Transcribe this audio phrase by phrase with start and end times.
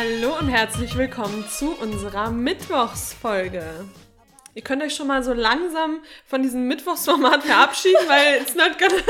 [0.00, 3.86] Hallo und herzlich willkommen zu unserer Mittwochsfolge.
[4.54, 8.94] Ihr könnt euch schon mal so langsam von diesem Mittwochsformat verabschieden, weil it's not gonna,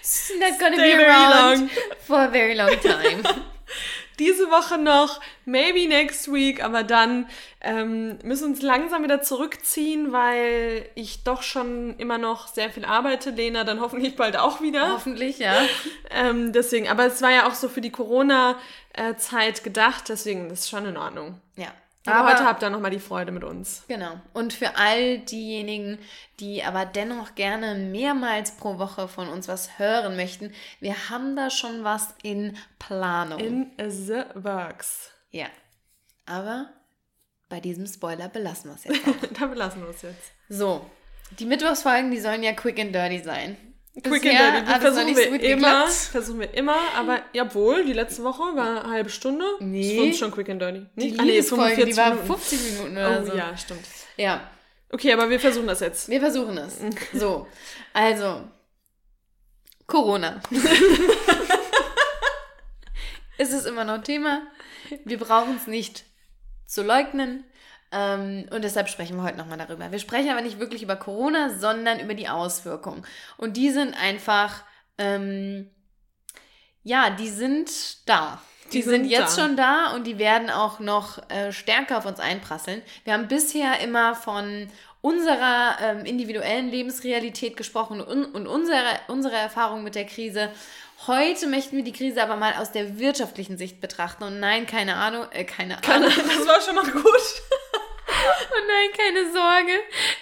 [0.00, 1.70] It's not gonna be around long.
[2.06, 3.22] for a very long time.
[4.18, 7.26] diese Woche noch, maybe next week, aber dann
[7.60, 12.84] ähm, müssen wir uns langsam wieder zurückziehen, weil ich doch schon immer noch sehr viel
[12.84, 13.30] arbeite.
[13.30, 14.92] Lena dann hoffentlich bald auch wieder.
[14.92, 15.54] Hoffentlich, ja.
[16.12, 20.84] Ähm, deswegen, aber es war ja auch so für die Corona-Zeit gedacht, deswegen ist schon
[20.84, 21.40] in Ordnung.
[21.54, 21.68] Ja.
[22.06, 23.84] Aber, heute habt ihr nochmal die Freude mit uns.
[23.86, 24.20] Genau.
[24.32, 25.98] Und für all diejenigen,
[26.40, 31.50] die aber dennoch gerne mehrmals pro Woche von uns was hören möchten, wir haben da
[31.50, 33.38] schon was in Planung.
[33.38, 35.09] In the works.
[35.30, 35.46] Ja.
[36.26, 36.70] Aber
[37.48, 40.32] bei diesem Spoiler belassen wir es jetzt da belassen wir es jetzt.
[40.48, 40.88] so.
[41.38, 43.56] Die Mittwochsfolgen, die sollen ja quick and dirty sein.
[44.02, 45.92] Quick Bisher and dirty, die versuchen wir so immer, geklappt.
[45.92, 49.44] versuchen wir immer, aber jawohl, die letzte Woche war eine halbe Stunde.
[49.60, 49.96] Nee.
[49.96, 50.86] Das ist schon quick and dirty.
[50.96, 51.20] Die Nicht?
[51.20, 52.26] Ah, nee, Liebesfolge, die war Minuten.
[52.26, 53.36] 50 Minuten oder Oh so.
[53.36, 53.80] ja, stimmt.
[54.16, 54.48] ja.
[54.92, 56.08] Okay, aber wir versuchen das jetzt.
[56.08, 56.78] Wir versuchen es.
[57.12, 57.46] So,
[57.92, 58.42] also
[59.86, 60.40] Corona.
[63.40, 64.42] es ist immer noch Thema.
[65.04, 66.04] Wir brauchen es nicht
[66.66, 67.44] zu leugnen.
[67.90, 69.90] Ähm, und deshalb sprechen wir heute nochmal darüber.
[69.90, 73.02] Wir sprechen aber nicht wirklich über Corona, sondern über die Auswirkungen.
[73.38, 74.62] Und die sind einfach,
[74.98, 75.70] ähm,
[76.82, 78.42] ja, die sind da.
[78.66, 79.42] Die, Die sind, sind jetzt da.
[79.42, 82.82] schon da und die werden auch noch äh, stärker auf uns einprasseln.
[83.04, 84.68] Wir haben bisher immer von
[85.00, 90.50] unserer ähm, individuellen Lebensrealität gesprochen und, und unsere, unsere Erfahrung mit der Krise.
[91.06, 94.22] Heute möchten wir die Krise aber mal aus der wirtschaftlichen Sicht betrachten.
[94.24, 96.10] Und nein, keine Ahnung, äh, keine Ahnung.
[96.14, 97.02] Das war schon mal gut.
[97.02, 99.72] Und nein, keine Sorge.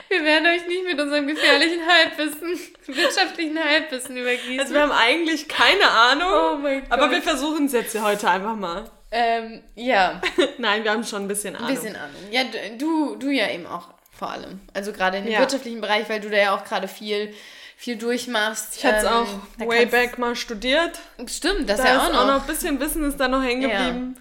[0.09, 4.61] Wir werden euch nicht mit unserem gefährlichen Halbwissen, wirtschaftlichen Halbwissen übergießen.
[4.61, 6.93] Also wir haben eigentlich keine Ahnung, Oh mein Gott.
[6.93, 8.89] aber wir versuchen es jetzt heute einfach mal.
[9.11, 10.21] ähm, ja,
[10.59, 11.69] Nein, wir haben schon ein bisschen Ahnung.
[11.71, 12.23] ein bisschen Ahnung.
[12.31, 12.43] Ja,
[12.77, 14.61] du, du ja eben auch vor allem.
[14.75, 15.41] Also gerade in dem Ja.
[15.41, 17.35] wirtschaftlichen Bereich, weil du da ja auch gerade viel,
[17.81, 18.77] viel durchmachst.
[18.77, 20.99] Ich hatte es Ähm, auch da way back mal studiert.
[21.29, 22.21] Stimmt, das Da ja ist auch noch.
[22.23, 23.87] auch noch ein bisschen Wissen ist da noch hängen Ja.
[23.87, 24.17] geblieben.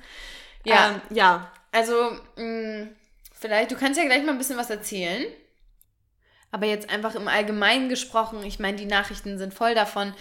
[0.64, 0.90] Ja.
[0.90, 1.52] Ähm, ja.
[1.72, 2.88] Also, mh,
[3.34, 5.26] vielleicht, du kannst ja gleich mal ein bisschen was erzählen.
[6.52, 10.14] Aber jetzt einfach im Allgemeinen gesprochen, ich meine, die Nachrichten sind voll davon.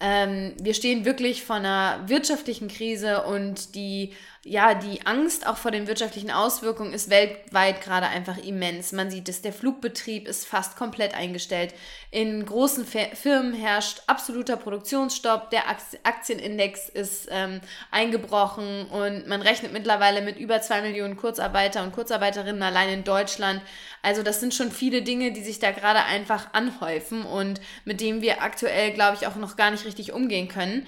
[0.00, 5.70] Ähm, wir stehen wirklich vor einer wirtschaftlichen Krise und die, ja, die Angst auch vor
[5.70, 8.92] den wirtschaftlichen Auswirkungen ist weltweit gerade einfach immens.
[8.92, 11.74] Man sieht es, der Flugbetrieb ist fast komplett eingestellt.
[12.10, 15.50] In großen Firmen herrscht absoluter Produktionsstopp.
[15.50, 21.82] Der Akt- Aktienindex ist ähm, eingebrochen und man rechnet mittlerweile mit über zwei Millionen Kurzarbeiter
[21.82, 23.62] und Kurzarbeiterinnen allein in Deutschland.
[24.02, 28.20] Also das sind schon viele Dinge, die sich da gerade einfach anhäufen und mit denen
[28.20, 30.86] wir aktuell, glaube ich, auch noch gar nicht richtig umgehen können.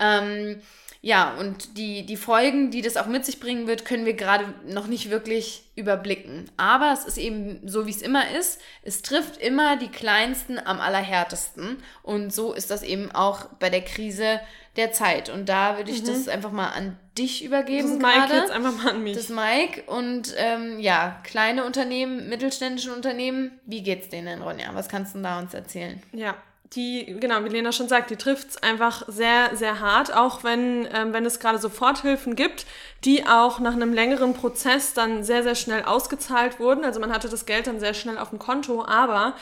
[0.00, 0.60] Ähm,
[1.06, 4.52] ja, und die, die Folgen, die das auch mit sich bringen wird, können wir gerade
[4.66, 6.50] noch nicht wirklich überblicken.
[6.56, 8.60] Aber es ist eben so, wie es immer ist.
[8.82, 11.76] Es trifft immer die Kleinsten am allerhärtesten.
[12.02, 14.40] Und so ist das eben auch bei der Krise
[14.74, 15.28] der Zeit.
[15.28, 18.34] Und da würde ich das einfach mal an dich Das übergeben ist Mike gerade.
[18.38, 19.14] jetzt einfach mal an mich.
[19.14, 24.74] Das ist Mike und ähm, ja, kleine Unternehmen, mittelständische Unternehmen, wie geht's denen denn, Ronja?
[24.74, 26.02] Was kannst du da uns erzählen?
[26.12, 26.34] Ja,
[26.74, 30.88] die, genau, wie Lena schon sagt, die trifft es einfach sehr, sehr hart, auch wenn,
[30.92, 32.66] ähm, wenn es gerade Soforthilfen gibt,
[33.04, 36.84] die auch nach einem längeren Prozess dann sehr, sehr schnell ausgezahlt wurden.
[36.84, 39.34] Also man hatte das Geld dann sehr schnell auf dem Konto, aber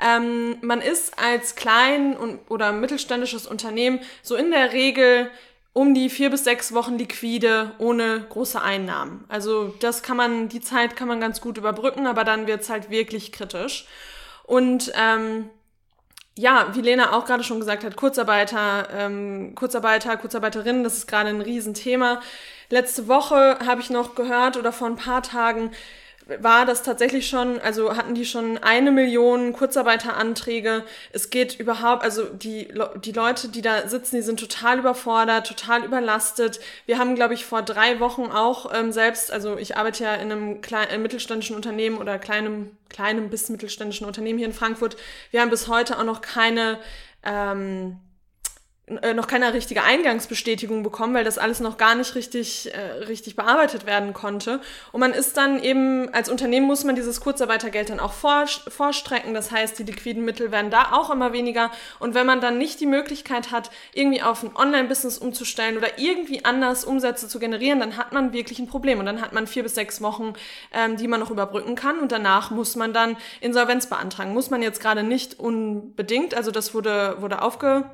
[0.00, 5.30] ähm, man ist als klein und, oder mittelständisches Unternehmen so in der Regel
[5.72, 9.24] um die vier bis sechs Wochen liquide ohne große Einnahmen.
[9.28, 12.90] Also das kann man, die Zeit kann man ganz gut überbrücken, aber dann wird's halt
[12.90, 13.86] wirklich kritisch.
[14.44, 15.48] Und ähm,
[16.36, 21.28] ja, wie Lena auch gerade schon gesagt hat, Kurzarbeiter, ähm, Kurzarbeiter, Kurzarbeiterinnen, das ist gerade
[21.28, 22.20] ein Riesenthema.
[22.70, 25.72] Letzte Woche habe ich noch gehört oder vor ein paar Tagen
[26.38, 30.84] war das tatsächlich schon, also hatten die schon eine Million Kurzarbeiteranträge.
[31.12, 32.72] Es geht überhaupt, also die,
[33.04, 36.60] die Leute, die da sitzen, die sind total überfordert, total überlastet.
[36.86, 40.30] Wir haben, glaube ich, vor drei Wochen auch ähm, selbst, also ich arbeite ja in
[40.30, 44.96] einem kleinen, äh, mittelständischen Unternehmen oder kleinem, kleinem bis mittelständischen Unternehmen hier in Frankfurt.
[45.30, 46.78] Wir haben bis heute auch noch keine
[47.24, 48.09] ähm, äh,
[49.14, 53.86] noch keine richtige Eingangsbestätigung bekommen, weil das alles noch gar nicht richtig, äh, richtig bearbeitet
[53.86, 54.60] werden konnte.
[54.90, 59.32] Und man ist dann eben, als Unternehmen muss man dieses Kurzarbeitergeld dann auch vor, vorstrecken.
[59.32, 61.70] Das heißt, die liquiden Mittel werden da auch immer weniger.
[62.00, 66.44] Und wenn man dann nicht die Möglichkeit hat, irgendwie auf ein Online-Business umzustellen oder irgendwie
[66.44, 68.98] anders Umsätze zu generieren, dann hat man wirklich ein Problem.
[68.98, 70.32] Und dann hat man vier bis sechs Wochen,
[70.72, 72.00] ähm, die man noch überbrücken kann.
[72.00, 74.32] Und danach muss man dann Insolvenz beantragen.
[74.32, 76.34] Muss man jetzt gerade nicht unbedingt.
[76.34, 77.84] Also das wurde, wurde aufge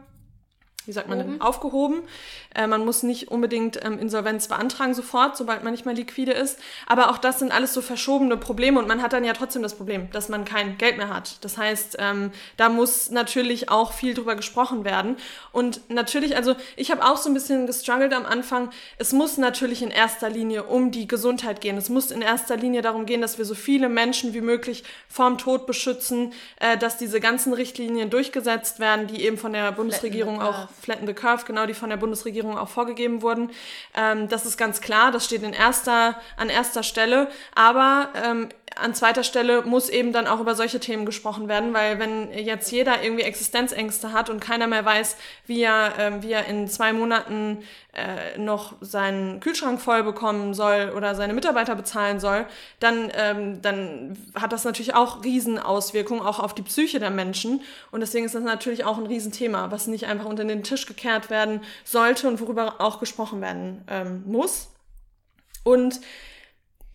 [0.87, 2.03] wie sagt man denn, aufgehoben.
[2.57, 6.59] Äh, man muss nicht unbedingt ähm, Insolvenz beantragen sofort, sobald man nicht mehr liquide ist.
[6.87, 9.75] Aber auch das sind alles so verschobene Probleme und man hat dann ja trotzdem das
[9.75, 11.45] Problem, dass man kein Geld mehr hat.
[11.45, 15.17] Das heißt, ähm, da muss natürlich auch viel drüber gesprochen werden.
[15.53, 18.71] Und natürlich, also ich habe auch so ein bisschen gestruggelt am Anfang.
[18.99, 21.77] Es muss natürlich in erster Linie um die Gesundheit gehen.
[21.77, 25.37] Es muss in erster Linie darum gehen, dass wir so viele Menschen wie möglich vorm
[25.37, 30.69] Tod beschützen, äh, dass diese ganzen Richtlinien durchgesetzt werden, die eben von der Bundesregierung auch
[30.81, 33.51] Flatten the Curve, genau, die von der Bundesregierung auch vorgegeben wurden.
[33.95, 37.29] Ähm, das ist ganz klar, das steht in erster, an erster Stelle.
[37.55, 41.99] Aber ähm, an zweiter Stelle muss eben dann auch über solche Themen gesprochen werden, weil
[41.99, 46.47] wenn jetzt jeder irgendwie Existenzängste hat und keiner mehr weiß, wie er, äh, wie er
[46.47, 47.65] in zwei Monaten
[47.95, 52.47] äh, noch seinen Kühlschrank voll bekommen soll oder seine Mitarbeiter bezahlen soll,
[52.79, 57.63] dann, ähm, dann hat das natürlich auch Riesenauswirkungen auch auf die Psyche der Menschen.
[57.91, 61.31] Und deswegen ist das natürlich auch ein Riesenthema, was nicht einfach unter den Tisch gekehrt
[61.31, 64.69] werden sollte und worüber auch gesprochen werden ähm, muss.
[65.65, 66.01] Und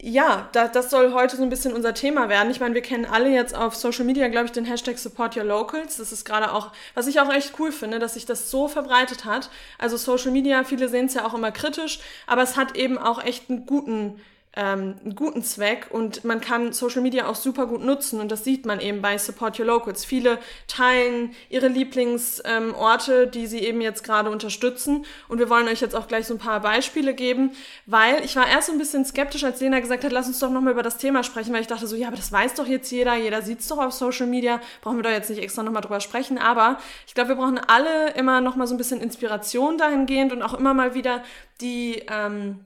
[0.04, 2.50] ja, da, das soll heute so ein bisschen unser Thema werden.
[2.50, 5.44] Ich meine, wir kennen alle jetzt auf Social Media, glaube ich, den Hashtag Support Your
[5.44, 5.98] Locals.
[5.98, 9.26] Das ist gerade auch, was ich auch echt cool finde, dass sich das so verbreitet
[9.26, 9.52] hat.
[9.78, 13.24] Also Social Media, viele sehen es ja auch immer kritisch, aber es hat eben auch
[13.24, 14.20] echt einen guten
[14.54, 18.44] ähm, einen guten Zweck und man kann Social Media auch super gut nutzen und das
[18.44, 20.04] sieht man eben bei Support Your Locals.
[20.04, 25.80] Viele teilen ihre Lieblingsorte, ähm, die sie eben jetzt gerade unterstützen und wir wollen euch
[25.80, 27.52] jetzt auch gleich so ein paar Beispiele geben,
[27.86, 30.50] weil ich war erst so ein bisschen skeptisch, als Lena gesagt hat, lass uns doch
[30.50, 32.92] nochmal über das Thema sprechen, weil ich dachte so, ja, aber das weiß doch jetzt
[32.92, 36.02] jeder, jeder sieht's doch auf Social Media, brauchen wir doch jetzt nicht extra nochmal drüber
[36.02, 36.78] sprechen, aber
[37.08, 40.74] ich glaube, wir brauchen alle immer nochmal so ein bisschen Inspiration dahingehend und auch immer
[40.74, 41.24] mal wieder
[41.62, 42.66] die ähm,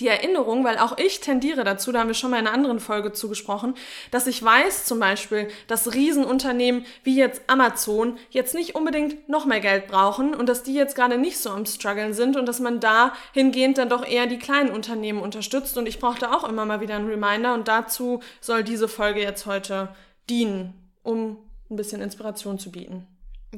[0.00, 2.80] die Erinnerung, weil auch ich tendiere dazu, da haben wir schon mal in einer anderen
[2.80, 3.74] Folge zugesprochen,
[4.10, 9.60] dass ich weiß zum Beispiel, dass Riesenunternehmen wie jetzt Amazon jetzt nicht unbedingt noch mehr
[9.60, 12.80] Geld brauchen und dass die jetzt gerade nicht so am struggeln sind und dass man
[12.80, 16.80] da hingehend dann doch eher die kleinen Unternehmen unterstützt und ich brauchte auch immer mal
[16.80, 19.94] wieder einen Reminder und dazu soll diese Folge jetzt heute
[20.28, 21.38] dienen, um
[21.70, 23.06] ein bisschen Inspiration zu bieten.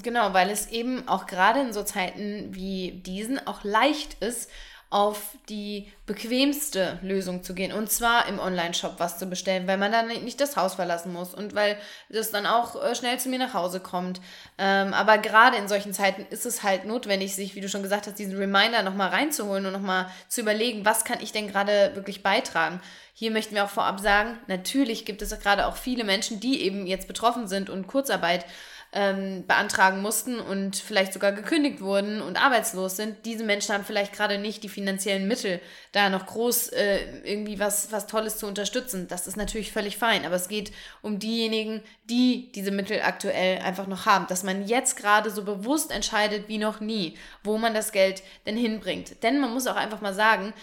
[0.03, 4.51] Genau, weil es eben auch gerade in so Zeiten wie diesen auch leicht ist,
[4.89, 7.73] auf die bequemste Lösung zu gehen.
[7.73, 11.35] Und zwar im Online-Shop was zu bestellen, weil man dann nicht das Haus verlassen muss
[11.35, 11.77] und weil
[12.09, 14.21] das dann auch äh, schnell zu mir nach Hause kommt.
[14.59, 18.07] Ähm, aber gerade in solchen Zeiten ist es halt notwendig, sich, wie du schon gesagt
[18.07, 22.23] hast, diesen Reminder nochmal reinzuholen und nochmal zu überlegen, was kann ich denn gerade wirklich
[22.23, 22.81] beitragen.
[23.13, 26.87] Hier möchten wir auch vorab sagen, natürlich gibt es gerade auch viele Menschen, die eben
[26.87, 28.45] jetzt betroffen sind und Kurzarbeit
[28.97, 33.27] ähm, beantragen mussten und vielleicht sogar gekündigt wurden und arbeitslos sind.
[33.27, 35.61] Diese Menschen haben vielleicht gerade nicht die finanziellen Mittel,
[35.93, 39.07] da noch groß äh, irgendwie was, was Tolles zu unterstützen.
[39.07, 40.73] Das ist natürlich völlig fein, aber es geht
[41.03, 44.27] um diejenigen, die diese Mittel aktuell einfach noch haben.
[44.29, 48.57] Dass man jetzt gerade so bewusst entscheidet wie noch nie, wo man das Geld denn
[48.57, 49.23] hinbringt.
[49.23, 50.55] Denn man muss auch einfach mal sagen,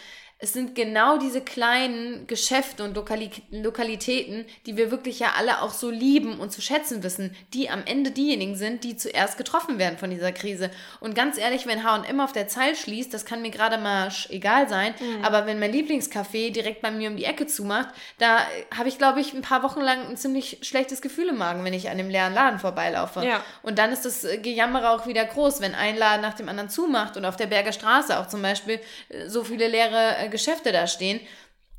[0.43, 5.71] es sind genau diese kleinen Geschäfte und Lokali Lokalitäten, die wir wirklich ja alle auch
[5.71, 9.97] so lieben und zu schätzen wissen, die am Ende diejenigen sind, die zuerst getroffen werden
[9.97, 10.69] von dieser Krise.
[10.99, 14.67] Und ganz ehrlich, wenn H&M auf der Zeit schließt, das kann mir gerade mal egal
[14.67, 15.23] sein, mhm.
[15.23, 18.39] aber wenn mein Lieblingscafé direkt bei mir um die Ecke zumacht, da
[18.77, 21.73] habe ich, glaube ich, ein paar Wochen lang ein ziemlich schlechtes Gefühl im Magen, wenn
[21.73, 23.25] ich an dem leeren Laden vorbeilaufe.
[23.25, 23.41] Ja.
[23.61, 27.15] Und dann ist das Gejammer auch wieder groß, wenn ein Laden nach dem anderen zumacht
[27.15, 30.87] und auf der Berger Straße auch zum Beispiel äh, so viele leere äh, Geschäfte da
[30.87, 31.21] stehen.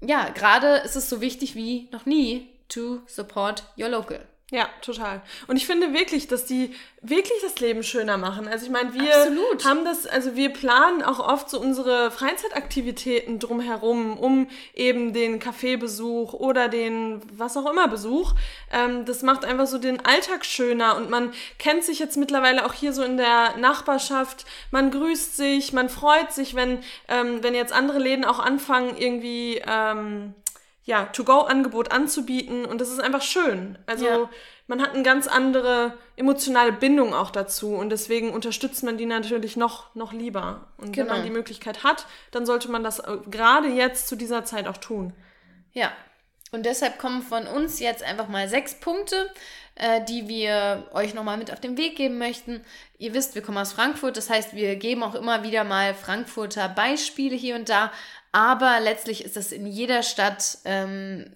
[0.00, 4.20] Ja, gerade ist es so wichtig wie noch nie to support your local.
[4.50, 5.22] Ja, total.
[5.46, 8.46] Und ich finde wirklich, dass die wirklich das Leben schöner machen.
[8.46, 9.64] Also ich meine, wir Absolut.
[9.64, 16.34] haben das, also wir planen auch oft so unsere Freizeitaktivitäten drumherum, um eben den Kaffeebesuch
[16.34, 18.34] oder den was auch immer Besuch.
[18.70, 22.74] Ähm, das macht einfach so den Alltag schöner und man kennt sich jetzt mittlerweile auch
[22.74, 24.44] hier so in der Nachbarschaft.
[24.70, 29.62] Man grüßt sich, man freut sich, wenn, ähm, wenn jetzt andere Läden auch anfangen, irgendwie
[29.66, 30.34] ähm,
[30.84, 33.78] ja, To-Go-Angebot anzubieten und das ist einfach schön.
[33.86, 34.30] Also ja.
[34.66, 39.56] man hat eine ganz andere emotionale Bindung auch dazu und deswegen unterstützt man die natürlich
[39.56, 40.68] noch, noch lieber.
[40.76, 40.96] Und genau.
[40.96, 41.26] wenn man genau.
[41.28, 45.14] die Möglichkeit hat, dann sollte man das äh, gerade jetzt zu dieser Zeit auch tun.
[45.72, 45.90] Ja,
[46.52, 49.28] und deshalb kommen von uns jetzt einfach mal sechs Punkte,
[49.74, 52.62] äh, die wir euch nochmal mit auf den Weg geben möchten.
[52.98, 56.68] Ihr wisst, wir kommen aus Frankfurt, das heißt, wir geben auch immer wieder mal Frankfurter
[56.68, 57.90] Beispiele hier und da,
[58.34, 61.26] aber letztlich ist das in jeder Stadt ähm,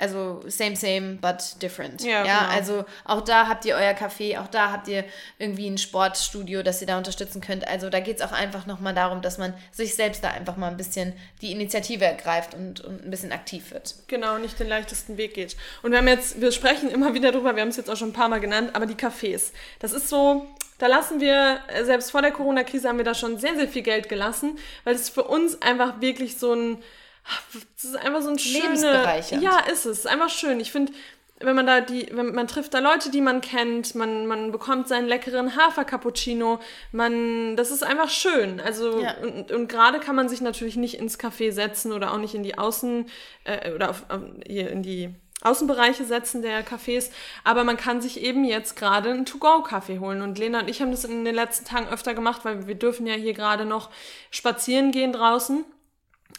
[0.00, 2.02] also same, same, but different.
[2.02, 2.52] Ja, ja genau.
[2.52, 5.04] also auch da habt ihr euer Café, auch da habt ihr
[5.38, 7.68] irgendwie ein Sportstudio, das ihr da unterstützen könnt.
[7.68, 10.68] Also da geht es auch einfach nochmal darum, dass man sich selbst da einfach mal
[10.68, 13.94] ein bisschen die Initiative ergreift und, und ein bisschen aktiv wird.
[14.06, 15.56] Genau, nicht den leichtesten Weg geht.
[15.82, 18.08] Und wir haben jetzt, wir sprechen immer wieder drüber, wir haben es jetzt auch schon
[18.10, 20.46] ein paar Mal genannt, aber die Cafés, das ist so,
[20.78, 24.08] da lassen wir, selbst vor der Corona-Krise haben wir da schon sehr, sehr viel Geld
[24.08, 26.78] gelassen, weil es für uns einfach wirklich so ein
[27.52, 28.82] das ist einfach so ein schönes.
[29.42, 30.00] Ja, ist es.
[30.00, 30.60] Ist einfach schön.
[30.60, 30.92] Ich finde,
[31.40, 34.88] wenn man da die, wenn man trifft da Leute, die man kennt, man, man bekommt
[34.88, 36.60] seinen leckeren Hafer-Cappuccino,
[36.92, 38.60] man, das ist einfach schön.
[38.60, 39.14] Also, ja.
[39.18, 42.42] und, und gerade kann man sich natürlich nicht ins Café setzen oder auch nicht in
[42.42, 43.06] die Außen,
[43.44, 44.04] äh, oder auf,
[44.46, 47.10] hier in die Außenbereiche setzen der Cafés,
[47.44, 50.20] aber man kann sich eben jetzt gerade einen To-Go-Kaffee holen.
[50.20, 53.06] Und Lena und ich haben das in den letzten Tagen öfter gemacht, weil wir dürfen
[53.06, 53.88] ja hier gerade noch
[54.30, 55.64] spazieren gehen draußen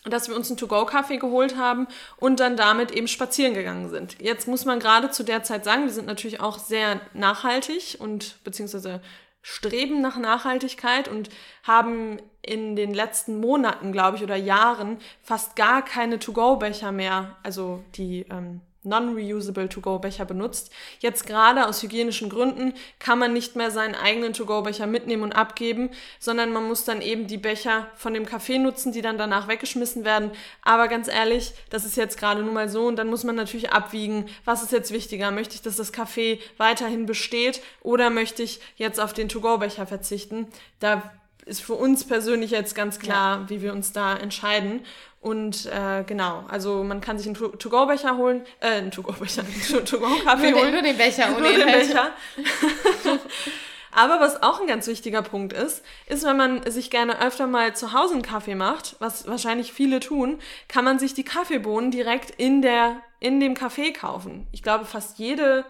[0.04, 4.20] dass wir uns einen To-Go-Kaffee geholt haben und dann damit eben spazieren gegangen sind.
[4.20, 8.44] Jetzt muss man gerade zu der Zeit sagen, wir sind natürlich auch sehr nachhaltig und
[8.44, 9.02] beziehungsweise
[9.44, 11.30] streben nach Nachhaltigkeit und
[11.64, 17.84] haben in den letzten Monaten, glaube ich, oder Jahren fast gar keine To-Go-Becher mehr, also
[17.96, 20.72] die ähm, non-reusable To-Go-Becher benutzt.
[21.00, 25.90] Jetzt gerade aus hygienischen Gründen kann man nicht mehr seinen eigenen To-Go-Becher mitnehmen und abgeben,
[26.20, 30.04] sondern man muss dann eben die Becher von dem Café nutzen, die dann danach weggeschmissen
[30.04, 30.32] werden.
[30.64, 33.72] Aber ganz ehrlich, das ist jetzt gerade nun mal so und dann muss man natürlich
[33.72, 35.32] abwiegen, was ist jetzt wichtiger?
[35.32, 40.48] Möchte ich, dass das Café weiterhin besteht oder möchte ich jetzt auf den To-Go-Becher verzichten?
[40.80, 41.12] Da
[41.46, 43.50] ist für uns persönlich jetzt ganz klar, ja.
[43.50, 44.82] wie wir uns da entscheiden.
[45.22, 49.44] Und äh, genau, also man kann sich einen To-Go-Becher holen, äh, einen To-Go-Becher,
[49.76, 50.74] einen To-Go-Kaffee holen.
[50.74, 52.12] Nur den Becher, ohne nur den Becher.
[53.92, 57.76] Aber was auch ein ganz wichtiger Punkt ist, ist, wenn man sich gerne öfter mal
[57.76, 62.32] zu Hause einen Kaffee macht, was wahrscheinlich viele tun, kann man sich die Kaffeebohnen direkt
[62.32, 64.48] in der, in dem Kaffee kaufen.
[64.52, 65.66] Ich glaube, fast jede,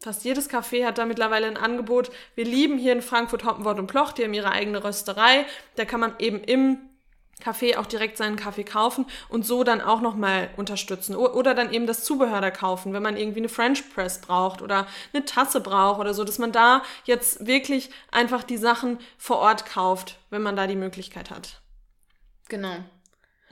[0.00, 2.10] fast jedes Café hat da mittlerweile ein Angebot.
[2.36, 5.44] Wir lieben hier in Frankfurt Hoppenwort und Ploch, die haben ihre eigene Rösterei.
[5.74, 6.78] Da kann man eben im
[7.42, 11.16] Kaffee auch direkt seinen Kaffee kaufen und so dann auch nochmal unterstützen.
[11.16, 14.86] Oder dann eben das Zubehör da kaufen, wenn man irgendwie eine French Press braucht oder
[15.12, 19.66] eine Tasse braucht oder so, dass man da jetzt wirklich einfach die Sachen vor Ort
[19.66, 21.60] kauft, wenn man da die Möglichkeit hat.
[22.48, 22.76] Genau.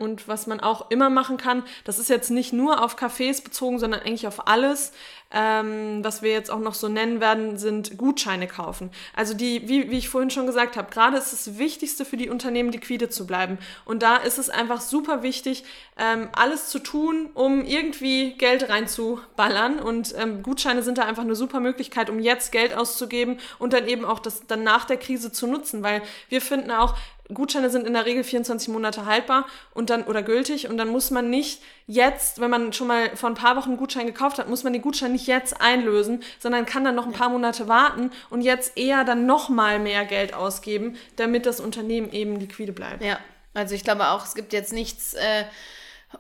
[0.00, 3.78] Und was man auch immer machen kann, das ist jetzt nicht nur auf Cafés bezogen,
[3.78, 4.92] sondern eigentlich auf alles,
[5.30, 8.90] ähm, was wir jetzt auch noch so nennen werden, sind Gutscheine kaufen.
[9.14, 12.30] Also die, wie, wie ich vorhin schon gesagt habe, gerade ist das Wichtigste für die
[12.30, 13.58] Unternehmen, liquide zu bleiben.
[13.84, 15.64] Und da ist es einfach super wichtig,
[15.98, 19.80] ähm, alles zu tun, um irgendwie Geld reinzuballern.
[19.80, 23.86] Und ähm, Gutscheine sind da einfach eine super Möglichkeit, um jetzt Geld auszugeben und dann
[23.86, 25.82] eben auch das dann nach der Krise zu nutzen.
[25.82, 26.96] Weil wir finden auch,
[27.34, 31.10] Gutscheine sind in der Regel 24 Monate haltbar und dann oder gültig und dann muss
[31.10, 34.48] man nicht jetzt, wenn man schon mal vor ein paar Wochen einen Gutschein gekauft hat,
[34.48, 38.10] muss man den Gutschein nicht jetzt einlösen, sondern kann dann noch ein paar Monate warten
[38.30, 43.04] und jetzt eher dann noch mal mehr Geld ausgeben, damit das Unternehmen eben liquide bleibt.
[43.04, 43.18] Ja,
[43.54, 45.44] also ich glaube auch, es gibt jetzt nichts äh,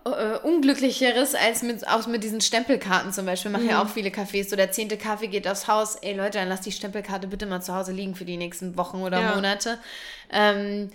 [0.04, 3.50] äh, Unglücklicheres als mit, auch mit diesen Stempelkarten zum Beispiel.
[3.50, 3.70] Machen mhm.
[3.70, 4.48] ja auch viele Cafés.
[4.48, 5.96] So der zehnte Kaffee geht aufs Haus.
[5.96, 9.02] Ey Leute, dann lasst die Stempelkarte bitte mal zu Hause liegen für die nächsten Wochen
[9.02, 9.34] oder ja.
[9.34, 9.78] Monate.
[10.30, 10.90] Ähm,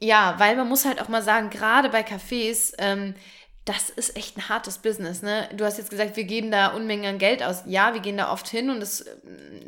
[0.00, 3.14] ja, weil man muss halt auch mal sagen, gerade bei Cafés, ähm,
[3.64, 5.48] das ist echt ein hartes Business, ne?
[5.54, 7.62] Du hast jetzt gesagt, wir geben da Unmengen an Geld aus.
[7.66, 9.02] Ja, wir gehen da oft hin und das,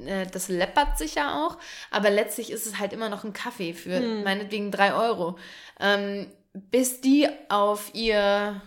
[0.04, 1.58] äh, das läppert sich ja auch,
[1.92, 4.24] aber letztlich ist es halt immer noch ein Kaffee für hm.
[4.24, 5.38] meinetwegen drei Euro.
[5.78, 8.60] Ähm, bis die auf ihr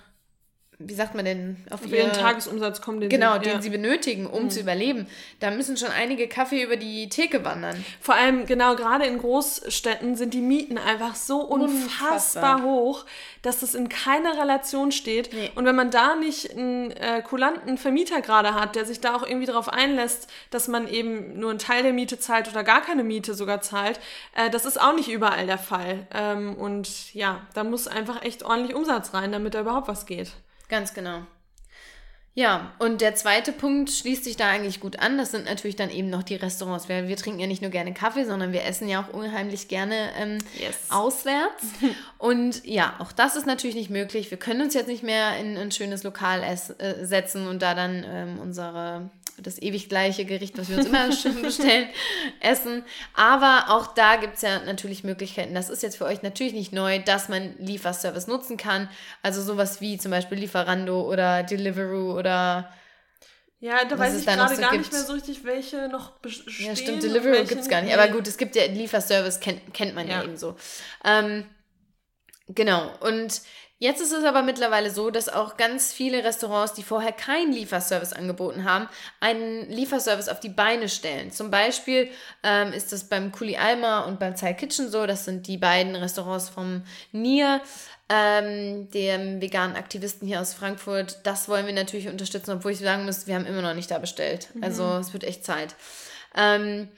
[0.79, 3.61] wie sagt man denn, auf, auf ihren Tagesumsatz kommen, den genau, sie, den ja.
[3.63, 4.49] sie benötigen, um mhm.
[4.51, 5.07] zu überleben.
[5.39, 7.83] Da müssen schon einige Kaffee über die Theke wandern.
[7.99, 12.11] Vor allem, genau, gerade in Großstädten sind die Mieten einfach so unfassbar,
[12.57, 12.63] unfassbar.
[12.63, 13.05] hoch,
[13.41, 15.33] dass das in keiner Relation steht.
[15.33, 15.49] Nee.
[15.55, 19.23] Und wenn man da nicht einen äh, kulanten Vermieter gerade hat, der sich da auch
[19.23, 23.03] irgendwie darauf einlässt, dass man eben nur einen Teil der Miete zahlt oder gar keine
[23.03, 23.99] Miete sogar zahlt,
[24.35, 26.05] äh, das ist auch nicht überall der Fall.
[26.13, 30.33] Ähm, und ja, da muss einfach echt ordentlich Umsatz rein, damit da überhaupt was geht.
[30.67, 31.23] Ganz genau.
[32.37, 35.17] Ja, und der zweite Punkt schließt sich da eigentlich gut an.
[35.17, 36.87] Das sind natürlich dann eben noch die Restaurants.
[36.87, 40.11] Wir, wir trinken ja nicht nur gerne Kaffee, sondern wir essen ja auch unheimlich gerne
[40.15, 40.77] ähm, yes.
[40.89, 41.63] auswärts.
[42.19, 44.29] und ja, auch das ist natürlich nicht möglich.
[44.29, 48.05] Wir können uns jetzt nicht mehr in ein schönes Lokal äh, setzen und da dann
[48.07, 49.09] ähm, unsere
[49.41, 51.89] das ewig gleiche Gericht, was wir uns immer schön bestellen,
[52.39, 52.83] essen.
[53.13, 55.53] Aber auch da gibt es ja natürlich Möglichkeiten.
[55.53, 58.89] Das ist jetzt für euch natürlich nicht neu, dass man Lieferservice nutzen kann.
[59.21, 62.71] Also sowas wie zum Beispiel Lieferando oder Deliveroo oder
[63.59, 64.83] ja, da weiß ich gerade so gar gibt.
[64.83, 66.67] nicht mehr so richtig, welche noch bestehen.
[66.67, 67.97] Ja, stimmt, Deliveroo gibt es gar nicht.
[67.97, 70.55] Aber gut, es gibt ja Lieferservice, kennt, kennt man ja, ja eben so.
[71.03, 71.45] Ähm,
[72.49, 72.91] Genau.
[73.01, 73.41] Und
[73.79, 78.11] Jetzt ist es aber mittlerweile so, dass auch ganz viele Restaurants, die vorher keinen Lieferservice
[78.11, 81.31] angeboten haben, einen Lieferservice auf die Beine stellen.
[81.31, 82.09] Zum Beispiel
[82.41, 85.05] ähm, ist das beim Kuli Alma und beim Thai Kitchen so.
[85.05, 86.81] Das sind die beiden Restaurants vom
[87.11, 87.61] NIR,
[88.09, 91.19] ähm, dem veganen Aktivisten hier aus Frankfurt.
[91.23, 93.99] Das wollen wir natürlich unterstützen, obwohl ich sagen muss, wir haben immer noch nicht da
[93.99, 94.47] bestellt.
[94.55, 94.63] Mhm.
[94.63, 95.75] Also es wird echt Zeit.
[96.35, 96.89] Ähm,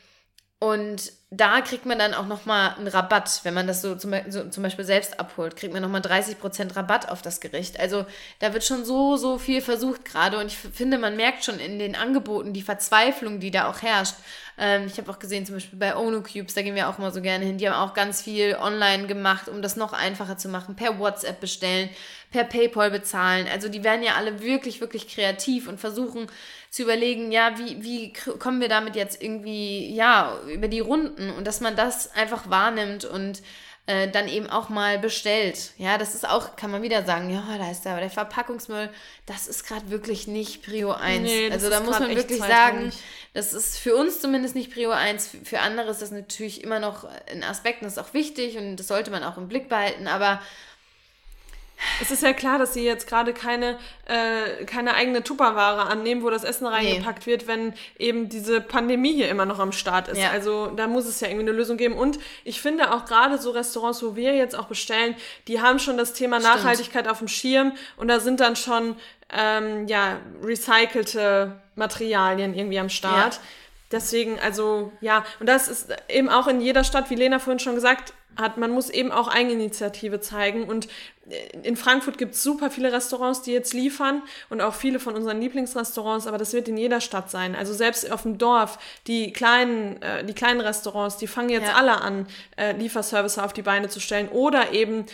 [0.59, 4.49] und da kriegt man dann auch nochmal einen Rabatt, wenn man das so zum, so
[4.49, 7.79] zum Beispiel selbst abholt, kriegt man nochmal 30% Rabatt auf das Gericht.
[7.79, 8.07] Also
[8.39, 11.77] da wird schon so, so viel versucht gerade und ich finde, man merkt schon in
[11.77, 14.15] den Angeboten die Verzweiflung, die da auch herrscht.
[14.57, 17.21] Ähm, ich habe auch gesehen, zum Beispiel bei OnoCubes, da gehen wir auch mal so
[17.21, 20.75] gerne hin, die haben auch ganz viel online gemacht, um das noch einfacher zu machen,
[20.75, 21.89] per WhatsApp bestellen,
[22.31, 23.47] per PayPal bezahlen.
[23.51, 26.25] Also die werden ja alle wirklich, wirklich kreativ und versuchen,
[26.69, 31.45] zu überlegen, ja, wie, wie kommen wir damit jetzt irgendwie, ja, über die Runden und
[31.47, 33.41] dass man das einfach wahrnimmt und
[33.89, 35.71] äh, dann eben auch mal bestellt.
[35.79, 38.91] Ja, das ist auch, kann man wieder sagen, ja, da ist da der Verpackungsmüll,
[39.25, 41.23] das ist gerade wirklich nicht Prio 1.
[41.23, 42.91] Nee, also da muss man wirklich sagen,
[43.33, 47.03] das ist für uns zumindest nicht Prio 1, für andere ist das natürlich immer noch
[47.31, 50.39] ein Aspekt, das ist auch wichtig und das sollte man auch im Blick behalten, aber
[52.01, 56.29] es ist ja klar, dass sie jetzt gerade keine, äh, keine eigene Tupperware annehmen, wo
[56.29, 57.31] das Essen reingepackt nee.
[57.31, 60.19] wird, wenn eben diese Pandemie hier immer noch am Start ist.
[60.19, 60.29] Ja.
[60.31, 61.95] Also da muss es ja irgendwie eine Lösung geben.
[61.95, 65.15] Und ich finde auch gerade so Restaurants, wo wir jetzt auch bestellen,
[65.47, 66.55] die haben schon das Thema Stimmt.
[66.55, 68.95] Nachhaltigkeit auf dem Schirm und da sind dann schon
[69.31, 73.35] ähm, ja, recycelte Materialien irgendwie am Start.
[73.35, 73.41] Ja.
[73.91, 77.75] Deswegen, also ja, und das ist eben auch in jeder Stadt, wie Lena vorhin schon
[77.75, 80.63] gesagt hat, man muss eben auch Eigeninitiative zeigen.
[80.63, 80.87] Und
[81.29, 85.15] äh, in Frankfurt gibt es super viele Restaurants, die jetzt liefern und auch viele von
[85.15, 87.55] unseren Lieblingsrestaurants, aber das wird in jeder Stadt sein.
[87.55, 91.75] Also selbst auf dem Dorf, die kleinen, äh, die kleinen Restaurants, die fangen jetzt ja.
[91.75, 92.27] alle an,
[92.57, 95.05] äh, Lieferservice auf die Beine zu stellen oder eben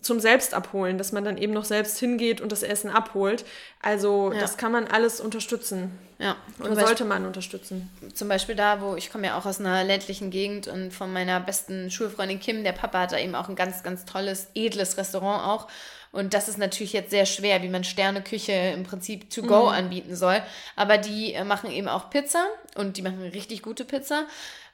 [0.00, 3.44] zum Selbstabholen, dass man dann eben noch selbst hingeht und das Essen abholt.
[3.80, 4.40] Also ja.
[4.40, 5.98] das kann man alles unterstützen.
[6.18, 6.36] Ja.
[6.60, 7.90] Oder Beispiel, sollte man unterstützen.
[8.14, 11.40] Zum Beispiel da, wo ich komme ja auch aus einer ländlichen Gegend und von meiner
[11.40, 15.44] besten Schulfreundin Kim, der Papa hat da eben auch ein ganz, ganz tolles, edles Restaurant
[15.44, 15.68] auch.
[16.12, 19.68] Und das ist natürlich jetzt sehr schwer, wie man Sterneküche im Prinzip to go mhm.
[19.68, 20.42] anbieten soll.
[20.76, 24.26] Aber die äh, machen eben auch Pizza und die machen richtig gute Pizza.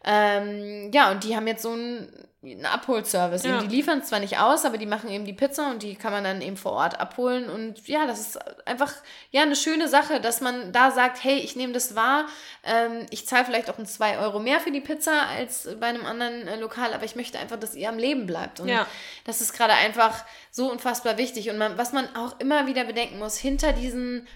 [0.04, 2.08] Ähm, ja, und die haben jetzt so einen,
[2.42, 3.44] einen Abholservice.
[3.44, 3.60] Ja.
[3.60, 6.22] Die liefern zwar nicht aus, aber die machen eben die Pizza und die kann man
[6.22, 7.50] dann eben vor Ort abholen.
[7.50, 8.92] Und ja, das ist einfach
[9.32, 12.26] ja eine schöne Sache, dass man da sagt, hey, ich nehme das wahr.
[12.64, 16.06] Ähm, ich zahle vielleicht auch ein 2 Euro mehr für die Pizza als bei einem
[16.06, 18.60] anderen äh, Lokal, aber ich möchte einfach, dass ihr am Leben bleibt.
[18.60, 18.86] Und ja.
[19.24, 21.50] das ist gerade einfach so unfassbar wichtig.
[21.50, 24.26] Und man, was man auch immer wieder bedenken muss, hinter diesen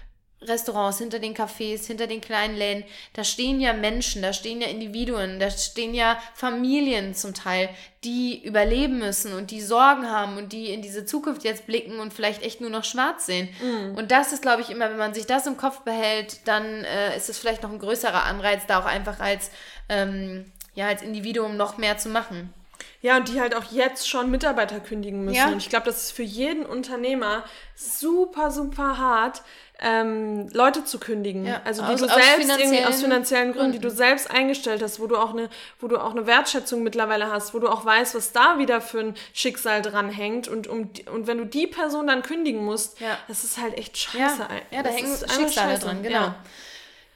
[0.47, 4.67] Restaurants, hinter den Cafés, hinter den kleinen Läden, da stehen ja Menschen, da stehen ja
[4.67, 7.69] Individuen, da stehen ja Familien zum Teil,
[8.03, 12.13] die überleben müssen und die Sorgen haben und die in diese Zukunft jetzt blicken und
[12.13, 13.49] vielleicht echt nur noch schwarz sehen.
[13.61, 13.95] Mhm.
[13.95, 17.15] Und das ist, glaube ich, immer, wenn man sich das im Kopf behält, dann äh,
[17.15, 19.51] ist es vielleicht noch ein größerer Anreiz, da auch einfach als,
[19.89, 22.53] ähm, ja, als Individuum noch mehr zu machen.
[23.01, 25.35] Ja, und die halt auch jetzt schon Mitarbeiter kündigen müssen.
[25.35, 25.47] Ja.
[25.47, 27.43] Und ich glaube, das ist für jeden Unternehmer
[27.75, 29.41] super, super hart,
[29.83, 31.45] ähm, Leute zu kündigen.
[31.45, 34.81] Ja, also die aus, du selbst irgendwie aus finanziellen Gründen, Gründen, die du selbst eingestellt
[34.81, 37.83] hast, wo du auch eine, wo du auch eine Wertschätzung mittlerweile hast, wo du auch
[37.83, 40.47] weißt, was da wieder für ein Schicksal dran hängt.
[40.47, 43.17] Und, um, und wenn du die Person dann kündigen musst, ja.
[43.27, 44.17] das ist halt echt scheiße.
[44.19, 46.15] Ja, ja da hängen Schicksale dran, genau.
[46.15, 46.35] Ja.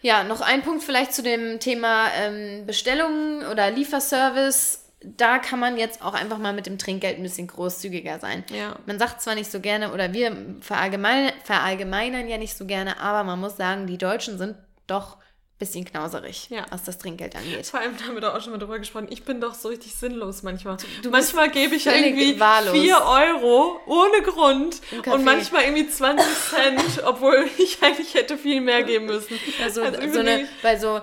[0.02, 0.24] ja.
[0.26, 6.02] noch ein Punkt vielleicht zu dem Thema ähm, Bestellungen oder Lieferservice da kann man jetzt
[6.02, 8.44] auch einfach mal mit dem Trinkgeld ein bisschen großzügiger sein.
[8.52, 8.78] Ja.
[8.88, 13.24] Man sagt zwar nicht so gerne, oder wir verallgemein, verallgemeinern ja nicht so gerne, aber
[13.24, 14.58] man muss sagen, die Deutschen sind
[14.88, 16.66] doch ein bisschen knauserig, ja.
[16.72, 17.68] was das Trinkgeld angeht.
[17.68, 19.70] Vor allem, da haben wir doch auch schon mal drüber gesprochen, ich bin doch so
[19.70, 20.78] richtig sinnlos manchmal.
[21.04, 22.74] Du manchmal gebe ich irgendwie wahllos.
[22.74, 28.82] 4 Euro ohne Grund und manchmal irgendwie 20 Cent, obwohl ich eigentlich hätte viel mehr
[28.82, 29.40] geben müssen.
[29.64, 31.02] Also, also so eine, bei so...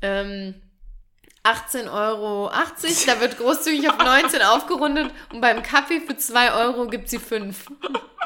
[0.00, 0.54] Ähm,
[1.52, 2.50] 18,80 Euro.
[3.06, 7.66] Da wird großzügig auf 19 aufgerundet und beim Kaffee für 2 Euro gibt sie 5.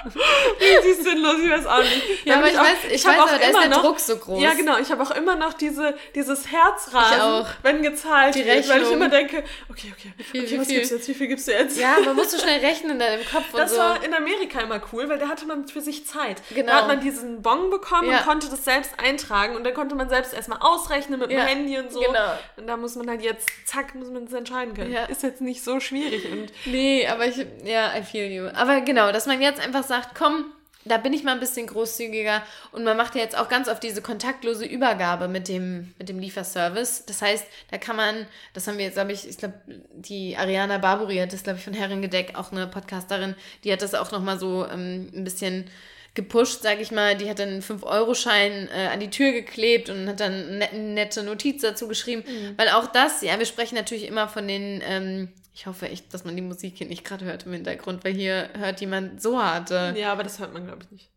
[0.04, 2.26] Wie sinnlos, ich weiß auch nicht.
[2.26, 4.00] Ja, aber ich, auch, weiß, ich, ich weiß, auch aber da ist der noch, Druck
[4.00, 4.42] so groß.
[4.42, 4.78] Ja, genau.
[4.78, 9.08] Ich habe auch immer noch diese, dieses Herzrasen, wenn gezahlt Die wird, weil ich immer
[9.08, 10.76] denke, okay, okay, wie viel, okay, was viel?
[10.76, 11.08] gibt's jetzt?
[11.08, 11.78] Wie viel gibst du jetzt?
[11.78, 13.78] Ja, man muss so schnell rechnen dann im Kopf Das so.
[13.78, 16.42] war in Amerika immer cool, weil da hatte man für sich Zeit.
[16.50, 16.66] Genau.
[16.66, 18.18] Da hat man diesen Bon bekommen ja.
[18.18, 21.40] und konnte das selbst eintragen und dann konnte man selbst erstmal ausrechnen mit ja.
[21.40, 22.00] dem Handy und so.
[22.00, 22.38] Genau.
[22.56, 24.92] Und da muss man halt jetzt, zack, muss man es entscheiden können.
[24.92, 25.04] Ja.
[25.04, 26.30] Ist jetzt nicht so schwierig.
[26.30, 28.48] Und nee, aber ich, ja, I feel you.
[28.54, 30.46] Aber genau, dass man jetzt einfach sagt, komm,
[30.84, 33.82] da bin ich mal ein bisschen großzügiger und man macht ja jetzt auch ganz oft
[33.82, 37.04] diese kontaktlose Übergabe mit dem, mit dem Lieferservice.
[37.06, 39.54] Das heißt, da kann man, das haben wir jetzt, glaube ich, ich glaube,
[39.94, 43.94] die Ariana Barburi hat das, glaube ich, von Herrengedeck, auch eine Podcasterin, die hat das
[43.94, 45.70] auch nochmal so ähm, ein bisschen
[46.14, 47.16] gepusht, sage ich mal.
[47.16, 51.22] Die hat dann einen 5-Euro-Schein äh, an die Tür geklebt und hat dann eine nette
[51.22, 52.24] Notiz dazu geschrieben.
[52.26, 52.54] Mhm.
[52.56, 56.24] Weil auch das, ja, wir sprechen natürlich immer von den ähm, ich hoffe echt, dass
[56.24, 59.94] man die Musik hier nicht gerade hört im Hintergrund, weil hier hört jemand so harte.
[59.96, 61.10] Ja, aber das hört man, glaube ich, nicht.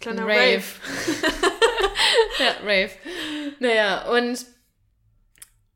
[0.00, 0.34] Kleiner Rave.
[0.36, 0.64] Rave.
[2.38, 2.90] ja, Rave.
[3.58, 4.46] Naja, und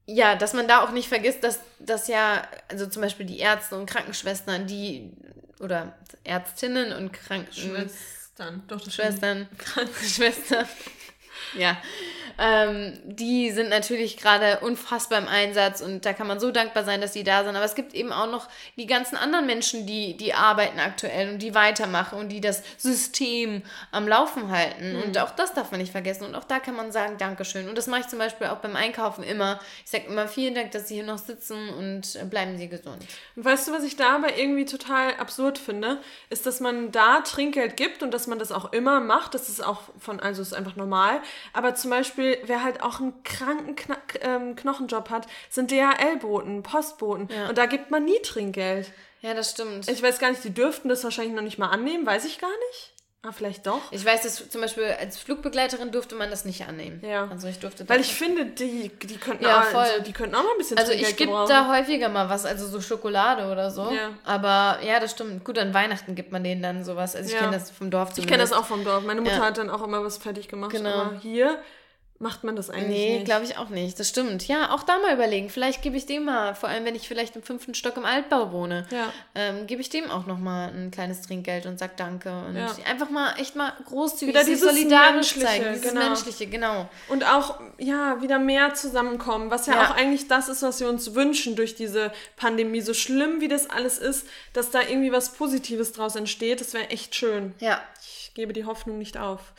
[0.06, 3.76] ja, dass man da auch nicht vergisst, dass das ja, also zum Beispiel die Ärzte
[3.76, 5.10] und Krankenschwestern, die,
[5.60, 5.94] oder
[6.24, 10.66] Ärztinnen und Krankenschwestern, doch, das Schwestern, Krankenschwestern,
[11.58, 11.76] ja,
[12.40, 17.02] ähm, die sind natürlich gerade unfassbar im Einsatz und da kann man so dankbar sein,
[17.02, 17.54] dass sie da sind.
[17.54, 21.40] Aber es gibt eben auch noch die ganzen anderen Menschen, die, die arbeiten aktuell und
[21.40, 24.96] die weitermachen und die das System am Laufen halten.
[24.96, 25.02] Mhm.
[25.02, 26.24] Und auch das darf man nicht vergessen.
[26.24, 27.68] Und auch da kann man sagen, Dankeschön.
[27.68, 29.60] Und das mache ich zum Beispiel auch beim Einkaufen immer.
[29.84, 33.04] Ich sage immer vielen Dank, dass Sie hier noch sitzen und bleiben Sie gesund.
[33.36, 35.98] Und weißt du, was ich da aber irgendwie total absurd finde,
[36.30, 39.34] ist, dass man da Trinkgeld gibt und dass man das auch immer macht.
[39.34, 41.20] Das ist auch von, also ist einfach normal.
[41.52, 47.28] Aber zum Beispiel wer halt auch einen kranken Kna ähm, Knochenjob hat, sind DHL-Boten, Postboten.
[47.34, 47.48] Ja.
[47.48, 48.92] Und da gibt man nie Trinkgeld.
[49.22, 49.88] Ja, das stimmt.
[49.88, 52.48] Ich weiß gar nicht, die dürften das wahrscheinlich noch nicht mal annehmen, weiß ich gar
[52.48, 52.92] nicht.
[53.22, 53.80] Ah, vielleicht doch.
[53.90, 57.02] Ich weiß, dass zum Beispiel als Flugbegleiterin durfte man das nicht annehmen.
[57.04, 57.28] Ja.
[57.30, 59.82] Also ich durfte Weil ich finde, die, die könnten ja, auch, voll.
[59.82, 62.66] Also die könnten auch mal ein bisschen Also ich gebe da häufiger mal was, also
[62.66, 63.90] so Schokolade oder so.
[63.92, 64.10] Ja.
[64.24, 65.44] Aber ja, das stimmt.
[65.44, 67.14] Gut, an Weihnachten gibt man denen dann sowas.
[67.14, 67.40] Also ich ja.
[67.40, 68.18] kenne das vom Dorf zumindest.
[68.20, 69.04] Ich kenne das auch vom Dorf.
[69.04, 69.44] Meine Mutter ja.
[69.44, 70.70] hat dann auch immer was fertig gemacht.
[70.70, 70.88] Genau.
[70.88, 71.58] Aber hier
[72.20, 73.18] macht man das eigentlich nee, nicht.
[73.20, 73.98] Nee, glaube ich auch nicht.
[73.98, 74.46] Das stimmt.
[74.46, 75.48] Ja, auch da mal überlegen.
[75.48, 78.52] Vielleicht gebe ich dem mal, vor allem wenn ich vielleicht im fünften Stock im Altbau
[78.52, 79.10] wohne, ja.
[79.34, 82.30] ähm, gebe ich dem auch nochmal ein kleines Trinkgeld und sag Danke.
[82.46, 82.68] Und ja.
[82.84, 85.64] einfach mal echt mal großzügig, wieder dieses solidarisch zeigen.
[85.72, 86.08] Dieses genau.
[86.08, 86.90] Menschliche, genau.
[87.08, 90.90] Und auch, ja, wieder mehr zusammenkommen, was ja, ja, auch eigentlich das ist, was wir
[90.90, 92.82] uns wünschen durch diese Pandemie.
[92.82, 96.90] So schlimm wie das alles ist, dass da irgendwie was Positives draus entsteht, das wäre
[96.90, 97.54] echt schön.
[97.60, 97.80] Ja.
[98.02, 99.54] Ich gebe die Hoffnung nicht auf.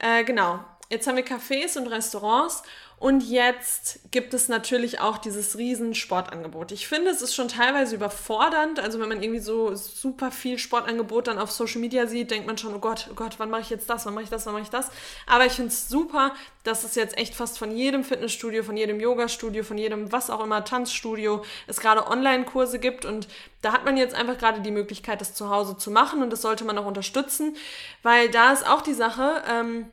[0.00, 0.64] Äh, genau.
[0.90, 2.62] Jetzt haben wir Cafés und Restaurants
[3.00, 6.72] und jetzt gibt es natürlich auch dieses riesen Sportangebot.
[6.72, 8.80] Ich finde, es ist schon teilweise überfordernd.
[8.80, 12.58] Also wenn man irgendwie so super viel Sportangebot dann auf Social Media sieht, denkt man
[12.58, 14.54] schon, oh Gott, oh Gott, wann mache ich jetzt das, wann mache ich das, wann
[14.54, 14.90] mache ich das.
[15.26, 18.98] Aber ich finde es super, dass es jetzt echt fast von jedem Fitnessstudio, von jedem
[18.98, 23.04] Yoga-Studio, von jedem was auch immer Tanzstudio es gerade Online-Kurse gibt.
[23.04, 23.28] Und
[23.62, 26.20] da hat man jetzt einfach gerade die Möglichkeit, das zu Hause zu machen.
[26.20, 27.56] Und das sollte man auch unterstützen,
[28.02, 29.86] weil da ist auch die Sache, ähm,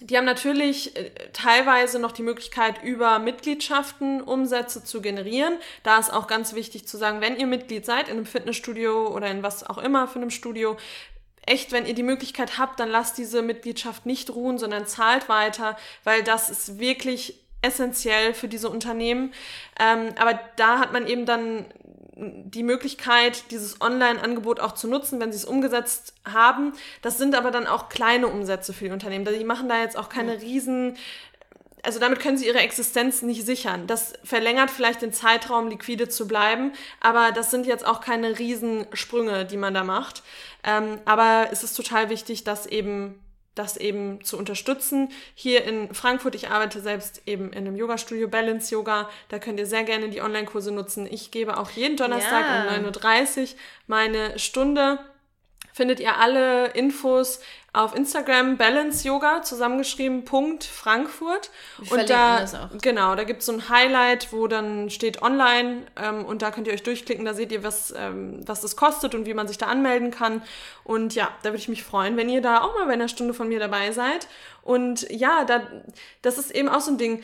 [0.00, 5.54] die haben natürlich äh, teilweise noch die Möglichkeit, über Mitgliedschaften Umsätze zu generieren.
[5.82, 9.30] Da ist auch ganz wichtig zu sagen, wenn ihr Mitglied seid in einem Fitnessstudio oder
[9.30, 10.76] in was auch immer für einem Studio,
[11.46, 15.76] echt, wenn ihr die Möglichkeit habt, dann lasst diese Mitgliedschaft nicht ruhen, sondern zahlt weiter,
[16.04, 19.32] weil das ist wirklich essentiell für diese Unternehmen.
[19.80, 21.64] Ähm, aber da hat man eben dann
[22.18, 26.72] die Möglichkeit, dieses Online-Angebot auch zu nutzen, wenn sie es umgesetzt haben.
[27.02, 29.26] Das sind aber dann auch kleine Umsätze für die Unternehmen.
[29.26, 30.96] Die machen da jetzt auch keine riesen,
[31.82, 33.86] also damit können sie ihre Existenz nicht sichern.
[33.86, 39.44] Das verlängert vielleicht den Zeitraum, liquide zu bleiben, aber das sind jetzt auch keine Riesensprünge,
[39.44, 40.22] die man da macht.
[40.64, 43.20] Ähm, aber es ist total wichtig, dass eben
[43.56, 45.08] das eben zu unterstützen.
[45.34, 49.08] Hier in Frankfurt, ich arbeite selbst eben in einem Yoga-Studio, Balance Yoga.
[49.28, 51.08] Da könnt ihr sehr gerne die Online-Kurse nutzen.
[51.10, 52.76] Ich gebe auch jeden Donnerstag ja.
[52.76, 53.48] um 9.30 Uhr
[53.88, 55.00] meine Stunde
[55.76, 57.38] findet ihr alle Infos
[57.74, 61.50] auf Instagram Balance Yoga zusammengeschrieben Punkt Frankfurt.
[61.76, 62.68] Wir und da das auch.
[62.80, 66.66] genau da gibt es so ein Highlight wo dann steht online ähm, und da könnt
[66.66, 69.58] ihr euch durchklicken da seht ihr was ähm, was das kostet und wie man sich
[69.58, 70.40] da anmelden kann.
[70.82, 73.34] Und ja da würde ich mich freuen wenn ihr da auch mal bei einer Stunde
[73.34, 74.28] von mir dabei seid.
[74.62, 75.60] Und ja da
[76.22, 77.22] das ist eben auch so ein Ding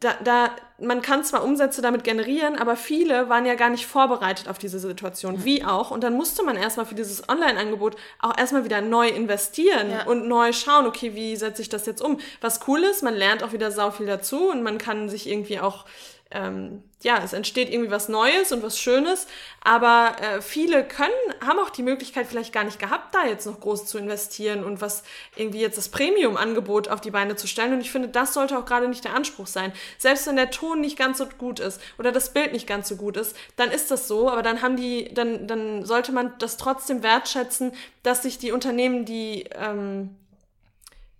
[0.00, 4.48] da, da, man kann zwar Umsätze damit generieren, aber viele waren ja gar nicht vorbereitet
[4.48, 5.90] auf diese Situation, wie auch.
[5.90, 10.06] Und dann musste man erstmal für dieses Online-Angebot auch erstmal wieder neu investieren ja.
[10.06, 12.20] und neu schauen, okay, wie setze ich das jetzt um?
[12.40, 15.58] Was cool ist, man lernt auch wieder sau viel dazu und man kann sich irgendwie
[15.58, 15.84] auch
[16.30, 19.28] ähm, ja, es entsteht irgendwie was Neues und was Schönes,
[19.62, 21.12] aber äh, viele können,
[21.46, 24.80] haben auch die Möglichkeit vielleicht gar nicht gehabt, da jetzt noch groß zu investieren und
[24.80, 25.04] was
[25.36, 27.72] irgendwie jetzt das Premium-Angebot auf die Beine zu stellen.
[27.72, 29.72] Und ich finde, das sollte auch gerade nicht der Anspruch sein.
[29.96, 32.96] Selbst wenn der Ton nicht ganz so gut ist oder das Bild nicht ganz so
[32.96, 36.56] gut ist, dann ist das so, aber dann haben die, dann, dann sollte man das
[36.56, 40.16] trotzdem wertschätzen, dass sich die Unternehmen, die ähm,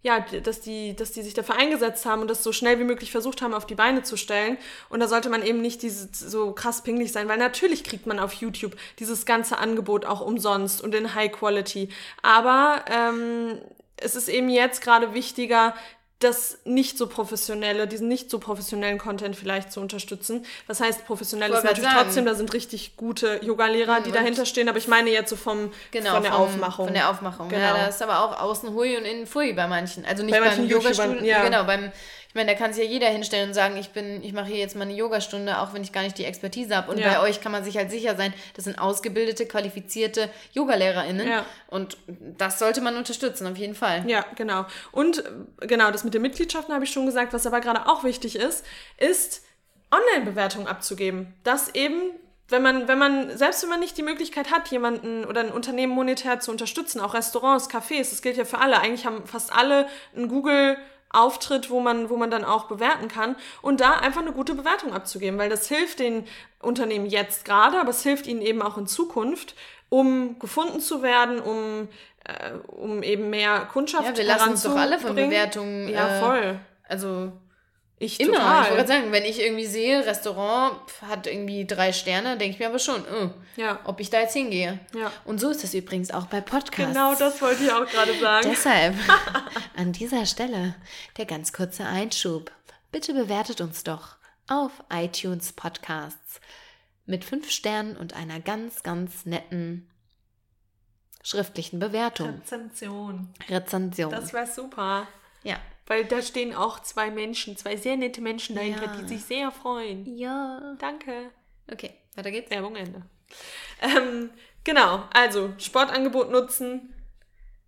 [0.03, 3.11] ja, dass die, dass die sich dafür eingesetzt haben und das so schnell wie möglich
[3.11, 4.57] versucht haben, auf die Beine zu stellen.
[4.89, 8.21] Und da sollte man eben nicht diese, so krass pingelig sein, weil natürlich kriegt man
[8.21, 11.89] auf YouTube dieses ganze Angebot auch umsonst und in High Quality.
[12.23, 13.59] Aber ähm,
[13.97, 15.75] es ist eben jetzt gerade wichtiger,
[16.19, 20.45] das nicht so professionelle, diesen nicht so professionellen Content vielleicht zu unterstützen.
[20.67, 22.05] Was heißt professionell ist natürlich sagen.
[22.05, 25.73] trotzdem, da sind richtig gute Yoga-Lehrer, die dahinter stehen, aber ich meine jetzt so vom
[25.93, 26.87] genau, von der vom, Aufmachung.
[26.87, 27.49] Von der Aufmachung.
[27.49, 27.61] Genau.
[27.61, 30.05] Ja, da ist aber auch außen hui und innen fui bei manchen.
[30.05, 31.45] Also nicht bei beim Yoga-Studio, ja.
[31.45, 31.93] genau, beim
[32.29, 34.59] ich meine, da kann sich ja jeder hinstellen und sagen, ich bin, ich mache hier
[34.59, 36.91] jetzt mal eine Yogastunde, auch wenn ich gar nicht die Expertise habe.
[36.91, 37.09] Und ja.
[37.09, 41.27] bei euch kann man sich halt sicher sein, das sind ausgebildete, qualifizierte YogalehrerInnen.
[41.27, 41.47] Ja.
[41.69, 41.97] Und
[42.37, 44.05] das sollte man unterstützen, auf jeden Fall.
[44.07, 44.67] Ja, genau.
[44.93, 45.25] Und
[45.61, 47.33] genau, das mit den Mitgliedschaften habe ich schon gesagt.
[47.33, 48.65] Was aber gerade auch wichtig ist,
[48.99, 49.43] ist,
[49.91, 51.33] Online-Bewertungen abzugeben.
[51.45, 52.13] Das eben
[52.51, 55.93] wenn man, wenn man, selbst wenn man nicht die Möglichkeit hat, jemanden oder ein Unternehmen
[55.93, 58.81] monetär zu unterstützen, auch Restaurants, Cafés, das gilt ja für alle.
[58.81, 59.87] Eigentlich haben fast alle
[60.17, 60.79] ein Google
[61.11, 64.93] Auftritt, wo man, wo man dann auch bewerten kann und da einfach eine gute Bewertung
[64.93, 66.27] abzugeben, weil das hilft den
[66.61, 69.55] Unternehmen jetzt gerade, aber es hilft ihnen eben auch in Zukunft,
[69.89, 71.89] um gefunden zu werden, um,
[72.25, 75.89] äh, um eben mehr Kundschaft zu Ja, wir lassen uns doch alle von Bewertungen.
[75.89, 76.61] Ja, äh, voll.
[76.89, 77.33] Also
[78.01, 78.35] ich Immer.
[78.35, 78.65] Total.
[78.65, 82.69] Ich wollte sagen, wenn ich irgendwie sehe, Restaurant hat irgendwie drei Sterne, denke ich mir
[82.69, 83.81] aber schon, oh, ja.
[83.85, 84.79] ob ich da jetzt hingehe.
[84.95, 85.11] Ja.
[85.25, 86.93] Und so ist das übrigens auch bei Podcasts.
[86.93, 88.49] Genau, das wollte ich auch gerade sagen.
[88.49, 88.95] Deshalb
[89.77, 90.77] an dieser Stelle
[91.17, 92.53] der ganz kurze Einschub.
[92.93, 96.41] Bitte bewertet uns doch auf iTunes Podcasts
[97.05, 99.91] mit fünf Sternen und einer ganz, ganz netten
[101.25, 102.29] schriftlichen Bewertung.
[102.29, 103.35] Rezension.
[103.49, 104.11] Rezension.
[104.11, 105.09] Das wäre super.
[105.43, 105.57] Ja.
[105.89, 108.97] Weil da stehen auch zwei Menschen, zwei sehr nette Menschen dahinter, ja.
[108.97, 110.19] die sich sehr freuen.
[110.19, 110.77] Ja.
[110.79, 111.31] Danke.
[111.73, 112.51] Okay, weiter geht's.
[112.51, 113.03] Werbung Ende.
[113.81, 114.31] Ähm,
[114.65, 116.95] genau, also Sportangebot nutzen,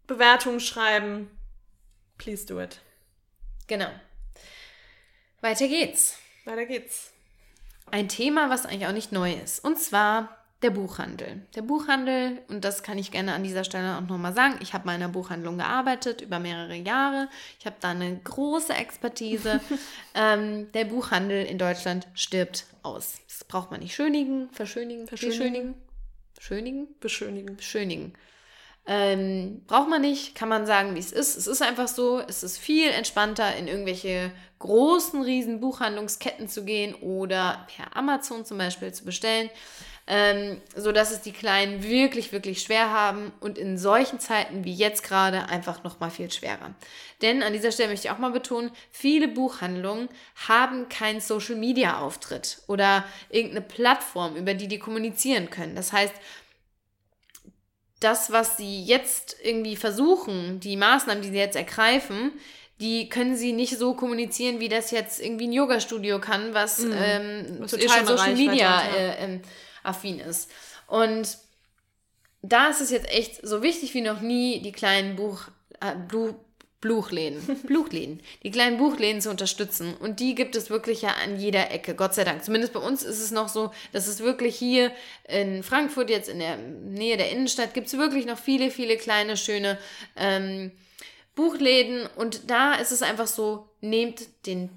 [0.07, 1.31] Bewertungen schreiben.
[2.19, 2.81] Please do it.
[3.69, 3.89] Genau.
[5.41, 6.19] Weiter geht's.
[6.45, 7.15] Weiter geht's.
[7.91, 9.65] Ein Thema, was eigentlich auch nicht neu ist.
[9.65, 11.43] Und zwar der Buchhandel.
[11.55, 14.85] Der Buchhandel, und das kann ich gerne an dieser Stelle auch nochmal sagen, ich habe
[14.87, 17.29] mal in einer Buchhandlung gearbeitet über mehrere Jahre.
[17.59, 19.61] Ich habe da eine große Expertise.
[20.15, 23.21] ähm, der Buchhandel in Deutschland stirbt aus.
[23.27, 25.75] Das braucht man nicht schönigen, verschönigen, verschönigen,
[26.35, 28.13] beschönigen, beschönigen, beschönigen.
[28.87, 31.37] Ähm, braucht man nicht, kann man sagen, wie es ist.
[31.37, 36.95] Es ist einfach so, es ist viel entspannter, in irgendwelche großen, riesen Buchhandlungsketten zu gehen
[36.97, 39.49] oder per Amazon zum Beispiel zu bestellen
[40.13, 45.05] ähm, sodass es die Kleinen wirklich, wirklich schwer haben und in solchen Zeiten wie jetzt
[45.05, 46.75] gerade einfach noch mal viel schwerer.
[47.23, 50.09] Denn an dieser Stelle möchte ich auch mal betonen, viele Buchhandlungen
[50.49, 55.77] haben keinen Social-Media-Auftritt oder irgendeine Plattform, über die die kommunizieren können.
[55.77, 56.15] Das heißt,
[58.01, 62.33] das, was sie jetzt irgendwie versuchen, die Maßnahmen, die sie jetzt ergreifen,
[62.81, 66.95] die können sie nicht so kommunizieren, wie das jetzt irgendwie ein Yoga-Studio kann, was, mhm.
[66.97, 69.43] ähm, was eh total Social Media äh, ähm,
[69.83, 70.51] affin ist.
[70.87, 71.39] Und
[72.43, 75.49] da ist es jetzt echt so wichtig wie noch nie, die kleinen Buch,
[75.81, 76.35] äh, Blu,
[76.81, 79.95] Buchläden, Buchläden, die kleinen Buchläden zu unterstützen.
[80.01, 82.43] Und die gibt es wirklich ja an jeder Ecke, Gott sei Dank.
[82.43, 84.91] Zumindest bei uns ist es noch so, dass es wirklich hier
[85.29, 89.37] in Frankfurt, jetzt in der Nähe der Innenstadt, gibt es wirklich noch viele, viele kleine,
[89.37, 89.79] schöne
[90.17, 90.73] ähm,
[91.35, 92.09] Buchläden.
[92.17, 94.71] Und da ist es einfach so, nehmt den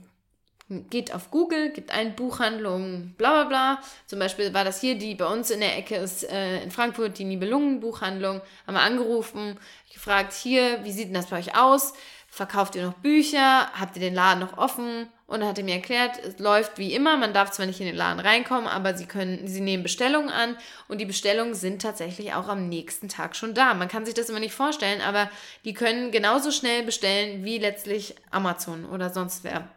[0.69, 3.79] geht auf Google, gibt ein Buchhandlung, bla bla bla.
[4.07, 7.17] Zum Beispiel war das hier, die bei uns in der Ecke ist, äh, in Frankfurt,
[7.17, 8.41] die Nibelungen-Buchhandlung.
[8.65, 9.59] Haben wir angerufen,
[9.93, 11.93] gefragt, hier, wie sieht denn das bei euch aus?
[12.29, 13.71] Verkauft ihr noch Bücher?
[13.79, 15.07] Habt ihr den Laden noch offen?
[15.27, 17.85] Und dann hat er mir erklärt, es läuft wie immer, man darf zwar nicht in
[17.85, 22.33] den Laden reinkommen, aber sie können, sie nehmen Bestellungen an und die Bestellungen sind tatsächlich
[22.33, 23.73] auch am nächsten Tag schon da.
[23.73, 25.29] Man kann sich das immer nicht vorstellen, aber
[25.65, 29.69] die können genauso schnell bestellen wie letztlich Amazon oder sonst wer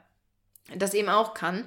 [0.74, 1.64] das eben auch kann.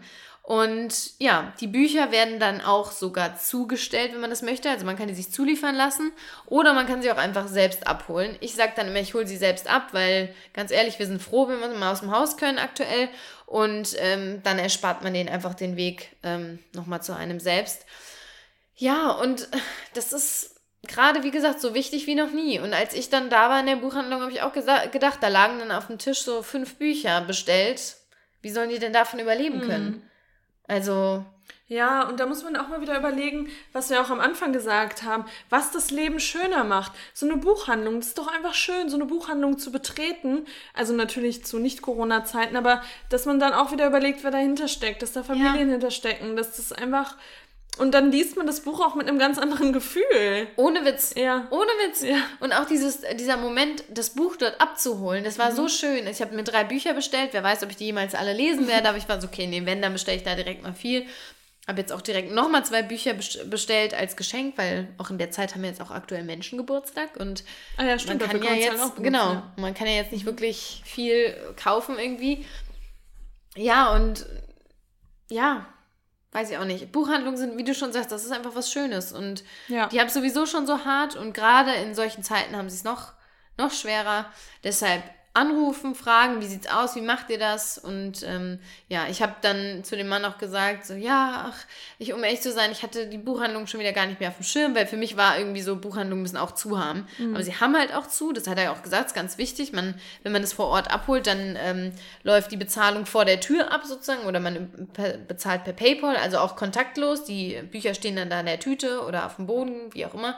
[0.49, 4.67] Und ja, die Bücher werden dann auch sogar zugestellt, wenn man das möchte.
[4.67, 6.11] Also man kann die sich zuliefern lassen
[6.47, 8.35] oder man kann sie auch einfach selbst abholen.
[8.39, 11.47] Ich sage dann immer, ich hole sie selbst ab, weil ganz ehrlich, wir sind froh,
[11.47, 13.09] wenn wir mal aus dem Haus können aktuell.
[13.45, 17.85] Und ähm, dann erspart man denen einfach den Weg ähm, nochmal zu einem selbst.
[18.75, 19.47] Ja, und
[19.93, 22.57] das ist gerade, wie gesagt, so wichtig wie noch nie.
[22.57, 25.59] Und als ich dann da war in der Buchhandlung, habe ich auch gedacht, da lagen
[25.59, 27.98] dann auf dem Tisch so fünf Bücher bestellt
[28.41, 29.85] wie sollen die denn davon überleben können?
[29.85, 30.01] Mhm.
[30.67, 31.25] Also.
[31.67, 35.03] Ja, und da muss man auch mal wieder überlegen, was wir auch am Anfang gesagt
[35.03, 36.93] haben, was das Leben schöner macht.
[37.13, 40.47] So eine Buchhandlung, das ist doch einfach schön, so eine Buchhandlung zu betreten.
[40.73, 45.13] Also natürlich zu Nicht-Corona-Zeiten, aber dass man dann auch wieder überlegt, wer dahinter steckt, dass
[45.13, 45.73] da Familien ja.
[45.73, 47.17] hinterstecken, dass das einfach
[47.77, 50.47] Und dann liest man das Buch auch mit einem ganz anderen Gefühl.
[50.57, 51.13] Ohne Witz.
[51.15, 51.47] Ja.
[51.49, 52.01] Ohne Witz.
[52.01, 52.17] Ja.
[52.41, 55.69] Und auch dieses, dieser Moment, das Buch dort abzuholen, das war so Mhm.
[55.69, 56.07] schön.
[56.07, 57.29] Ich habe mir drei Bücher bestellt.
[57.31, 58.89] Wer weiß, ob ich die jemals alle lesen werde.
[58.89, 61.05] Aber ich war so, okay, nee, wenn, dann bestelle ich da direkt mal viel.
[61.69, 65.31] Habe jetzt auch direkt nochmal zwei Bücher best- bestellt als Geschenk, weil auch in der
[65.31, 67.15] Zeit haben wir jetzt auch aktuell Menschen Geburtstag.
[67.17, 67.43] Und
[67.77, 68.19] Ah ja, stimmt.
[68.21, 69.53] man kann ja man's jetzt, halt genau, ja.
[69.55, 72.45] man kann ja jetzt nicht wirklich viel kaufen irgendwie.
[73.55, 74.25] Ja, und
[75.29, 75.65] ja,
[76.31, 76.91] weiß ich auch nicht.
[76.91, 79.11] Buchhandlungen sind, wie du schon sagst, das ist einfach was Schönes.
[79.11, 79.87] Und Ja.
[79.87, 82.83] die haben es sowieso schon so hart und gerade in solchen Zeiten haben sie es
[82.83, 83.13] noch,
[83.57, 84.31] noch schwerer.
[84.63, 87.77] Deshalb anrufen, fragen, wie sieht's aus, wie macht ihr das?
[87.77, 91.65] Und ähm, ja, ich habe dann zu dem Mann auch gesagt, so ja, ach,
[91.99, 94.37] ich, um ehrlich zu sein, ich hatte die Buchhandlung schon wieder gar nicht mehr auf
[94.37, 97.07] dem Schirm, weil für mich war irgendwie so, Buchhandlungen müssen auch zu haben.
[97.33, 99.71] Aber sie haben halt auch zu, das hat er ja auch gesagt, ist ganz wichtig.
[99.71, 101.91] Man, wenn man das vor Ort abholt, dann ähm,
[102.23, 106.39] läuft die Bezahlung vor der Tür ab sozusagen oder man per, bezahlt per PayPal, also
[106.39, 107.23] auch kontaktlos.
[107.23, 110.37] Die Bücher stehen dann da in der Tüte oder auf dem Boden, wie auch immer.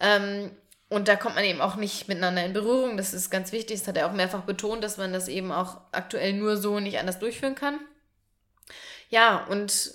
[0.00, 0.50] Ähm,
[0.94, 2.96] und da kommt man eben auch nicht miteinander in Berührung.
[2.96, 3.80] Das ist ganz wichtig.
[3.80, 6.98] Das hat er auch mehrfach betont, dass man das eben auch aktuell nur so nicht
[6.98, 7.80] anders durchführen kann.
[9.10, 9.92] Ja, und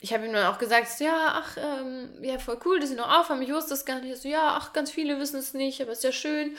[0.00, 3.18] ich habe ihm dann auch gesagt, ja, ach, ähm, ja, voll cool, dass sie noch
[3.18, 3.42] aufhaben.
[3.42, 4.16] Ich wusste das gar nicht.
[4.20, 6.56] So, ja, ach, ganz viele wissen es nicht, aber ist ja schön.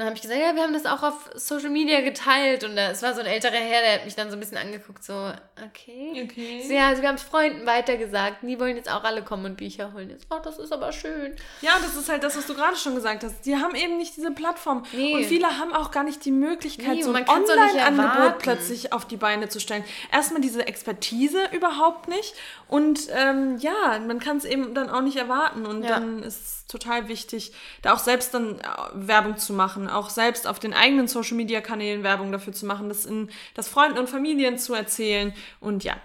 [0.00, 2.64] Dann habe ich gesagt, ja, wir haben das auch auf Social Media geteilt.
[2.64, 5.04] Und es war so ein älterer Herr, der hat mich dann so ein bisschen angeguckt,
[5.04, 5.30] so,
[5.62, 6.22] okay.
[6.24, 6.64] Okay.
[6.66, 8.38] So, ja, also wir haben es Freunden weitergesagt.
[8.40, 10.08] Die wollen jetzt auch alle kommen und Bücher holen.
[10.08, 11.36] Jetzt, oh, das ist aber schön.
[11.60, 13.44] Ja, das ist halt das, was du gerade schon gesagt hast.
[13.44, 14.84] Die haben eben nicht diese Plattform.
[14.92, 15.16] Nee.
[15.16, 19.18] Und viele haben auch gar nicht die Möglichkeit, Nee, so ein Online-Angebot plötzlich auf die
[19.18, 19.84] Beine zu stellen.
[20.10, 22.34] Erstmal diese Expertise überhaupt nicht.
[22.68, 25.66] Und ähm, ja, man kann es eben dann auch nicht erwarten.
[25.66, 25.90] Und Ja.
[26.00, 28.62] dann ist es total wichtig, da auch selbst dann äh,
[28.94, 33.30] Werbung zu machen, auch selbst auf den eigenen Social-Media-Kanälen Werbung dafür zu machen, das in
[33.54, 35.96] das Freunden und Familien zu erzählen und ja,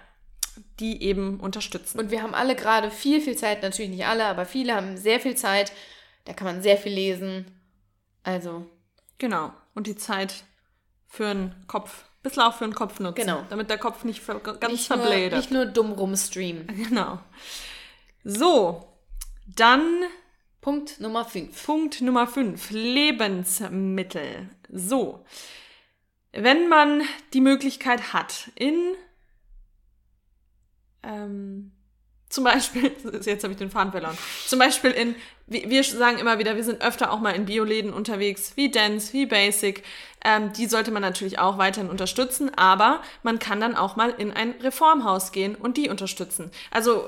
[0.80, 1.98] die eben unterstützen.
[1.98, 3.62] Und wir haben alle gerade viel, viel Zeit.
[3.62, 5.72] Natürlich nicht alle, aber viele haben sehr viel Zeit.
[6.24, 7.46] Da kann man sehr viel lesen.
[8.22, 8.66] Also,
[9.18, 9.52] Genau.
[9.74, 10.44] Und die Zeit
[11.06, 13.22] für einen Kopf, bisschen auch für einen Kopf nutzen.
[13.22, 13.44] Genau.
[13.48, 15.38] Damit der Kopf nicht ver ganz nicht nur, verblädert.
[15.38, 16.66] nicht nur dumm rumstreamen.
[16.88, 17.18] Genau.
[18.24, 18.84] So,
[19.46, 20.02] dann
[20.66, 21.64] Punkt Nummer 5.
[21.64, 22.72] Punkt Nummer 5.
[22.72, 24.48] Lebensmittel.
[24.68, 25.24] So.
[26.32, 27.02] Wenn man
[27.34, 28.96] die Möglichkeit hat, in
[31.04, 31.70] ähm,
[32.28, 32.90] zum Beispiel,
[33.22, 35.14] jetzt habe ich den Faden verloren, zum Beispiel in,
[35.46, 39.26] wir sagen immer wieder, wir sind öfter auch mal in Bioläden unterwegs, wie Dance, wie
[39.26, 39.84] Basic.
[40.24, 44.32] Ähm, die sollte man natürlich auch weiterhin unterstützen, aber man kann dann auch mal in
[44.32, 46.50] ein Reformhaus gehen und die unterstützen.
[46.72, 47.06] Also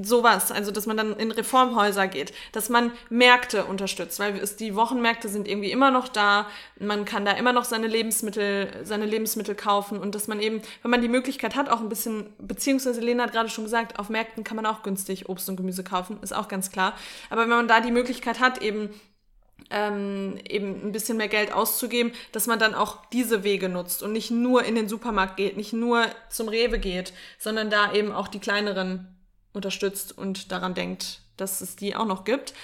[0.00, 4.74] sowas, also dass man dann in Reformhäuser geht, dass man Märkte unterstützt, weil es, die
[4.74, 6.46] Wochenmärkte sind irgendwie immer noch da,
[6.78, 10.90] man kann da immer noch seine Lebensmittel, seine Lebensmittel kaufen und dass man eben, wenn
[10.90, 14.44] man die Möglichkeit hat, auch ein bisschen, beziehungsweise Lena hat gerade schon gesagt, auf Märkten
[14.44, 16.94] kann man auch günstig Obst und Gemüse kaufen, ist auch ganz klar.
[17.30, 18.90] Aber wenn man da die Möglichkeit hat, eben
[19.70, 24.12] ähm, eben ein bisschen mehr Geld auszugeben, dass man dann auch diese Wege nutzt und
[24.12, 28.28] nicht nur in den Supermarkt geht, nicht nur zum Rewe geht, sondern da eben auch
[28.28, 29.17] die kleineren
[29.52, 32.54] unterstützt und daran denkt, dass es die auch noch gibt.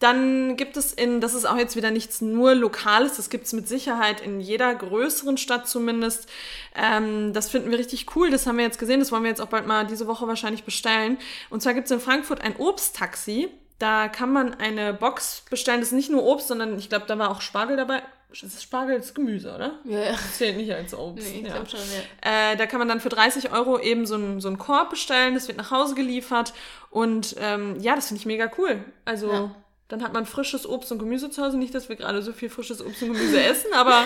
[0.00, 3.52] Dann gibt es in, das ist auch jetzt wieder nichts nur Lokales, das gibt es
[3.52, 6.26] mit Sicherheit in jeder größeren Stadt zumindest.
[6.74, 9.42] Ähm, das finden wir richtig cool, das haben wir jetzt gesehen, das wollen wir jetzt
[9.42, 11.18] auch bald mal diese Woche wahrscheinlich bestellen.
[11.50, 13.50] Und zwar gibt es in Frankfurt ein Obsttaxi.
[13.78, 17.18] Da kann man eine Box bestellen, das ist nicht nur Obst, sondern ich glaube, da
[17.18, 18.02] war auch Spargel dabei.
[18.30, 19.78] Das ist Spargel, ist Gemüse, oder?
[19.84, 20.12] Ja, ja.
[20.12, 21.26] Das zählt nicht als Obst.
[21.28, 21.54] Nee, ich ja.
[21.54, 22.52] glaube schon, ja.
[22.52, 25.34] Äh, da kann man dann für 30 Euro eben so einen so einen Korb bestellen,
[25.34, 26.52] das wird nach Hause geliefert.
[26.90, 28.84] Und ähm, ja, das finde ich mega cool.
[29.04, 29.54] Also Ja.
[29.88, 31.58] dann hat man frisches Obst und Gemüse zu Hause.
[31.58, 34.04] Nicht, dass wir gerade so viel frisches Obst und Gemüse essen, aber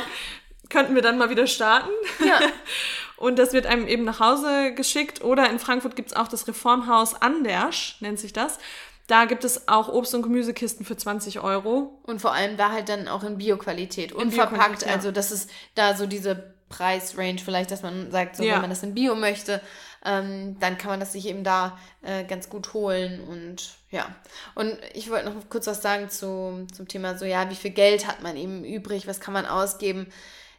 [0.71, 1.91] könnten wir dann mal wieder starten.
[2.25, 2.41] Ja.
[3.17, 5.23] Und das wird einem eben nach Hause geschickt.
[5.23, 8.59] Oder in Frankfurt gibt es auch das Reformhaus Andersch, nennt sich das.
[9.07, 11.99] Da gibt es auch Obst- und Gemüsekisten für 20 Euro.
[12.05, 14.83] Und vor allem da halt dann auch in Bioqualität, unverpackt.
[14.87, 14.93] ja.
[14.93, 18.55] Also das ist da so diese Preisrange vielleicht, dass man sagt, so Ja.
[18.55, 19.61] wenn man das in Bio möchte,
[20.07, 24.07] ähm, dann kann man das sich eben da äh, ganz gut holen und ja.
[24.55, 28.07] Und ich wollte noch kurz was sagen zu, zum Thema so, ja, wie viel Geld
[28.07, 30.07] hat man eben übrig, was kann man ausgeben.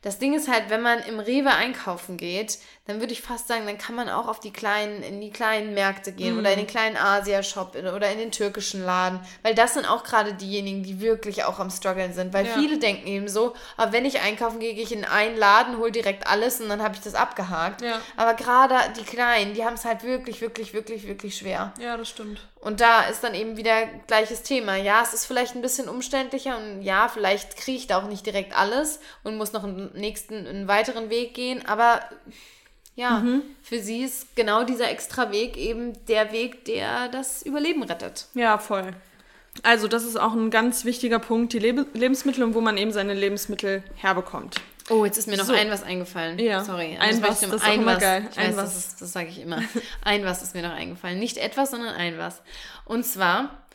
[0.04, 3.66] Das Ding ist halt, wenn man im Rewe einkaufen geht, dann würde ich fast sagen,
[3.66, 6.68] dann kann man auch auf die kleinen, in die kleinen Märkte gehen oder in den
[6.68, 9.20] kleinen Asia-Shop oder in den türkischen Laden.
[9.42, 12.32] Weil das sind auch gerade diejenigen, die wirklich auch am struggeln sind.
[12.32, 12.54] Weil Ja.
[12.54, 15.92] viele denken eben so, aber wenn ich einkaufen gehe, gehe ich in einen Laden, hole
[15.92, 17.82] direkt alles und dann habe ich das abgehakt.
[17.82, 18.00] Ja.
[18.18, 21.74] Aber gerade die Kleinen, die haben es halt wirklich, wirklich, wirklich, wirklich schwer.
[21.80, 22.40] Ja, das stimmt.
[22.62, 24.76] Und da ist dann eben wieder gleiches Thema.
[24.76, 28.26] Ja, es ist vielleicht ein bisschen umständlicher und ja, vielleicht kriege ich da auch nicht
[28.26, 31.68] direkt alles und muss noch einen nächsten, einen weiteren Weg gehen.
[31.68, 32.02] Aber
[32.96, 33.44] ja, mhm.
[33.62, 38.28] für sie ist genau dieser extra Weg eben der Weg, der das Überleben rettet.
[38.34, 38.94] Ja, voll.
[39.64, 42.92] Also das ist auch ein ganz wichtiger Punkt, die Leb Lebensmittel und wo man eben
[42.92, 44.56] seine Lebensmittel herbekommt.
[44.90, 45.54] Oh, jetzt ist mir noch so.
[45.54, 46.38] ein was eingefallen.
[46.38, 46.64] Ja.
[46.64, 46.98] Sorry.
[47.00, 48.00] Ein was, das ist ein was.
[48.00, 48.28] Geil.
[48.32, 48.74] Ich ein weiß, was.
[48.74, 49.62] Das, ist, das sage ich immer.
[50.04, 51.20] ein was ist mir noch eingefallen.
[51.20, 52.44] Nicht etwas, sondern ein was.
[52.86, 53.66] Und zwar,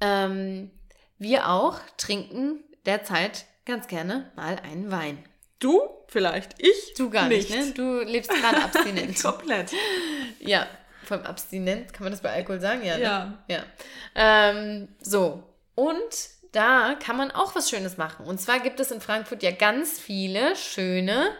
[0.00, 0.70] ähm,
[1.18, 5.18] wir auch trinken derzeit ganz gerne mal einen Wein.
[5.58, 7.72] Du vielleicht, ich Du gar nicht, nicht ne?
[7.74, 9.18] Du lebst gerade abstinent.
[9.22, 9.72] Komplett.
[10.40, 10.66] Ja,
[11.04, 12.84] vom abstinent, kann man das bei Alkohol sagen?
[12.84, 12.96] Ja.
[12.96, 13.02] Ne?
[13.02, 13.38] Ja.
[13.48, 13.62] ja.
[14.14, 15.42] Ähm, so,
[15.74, 16.00] und
[16.52, 18.26] da kann man auch was Schönes machen.
[18.26, 21.30] Und zwar gibt es in Frankfurt ja ganz viele schöne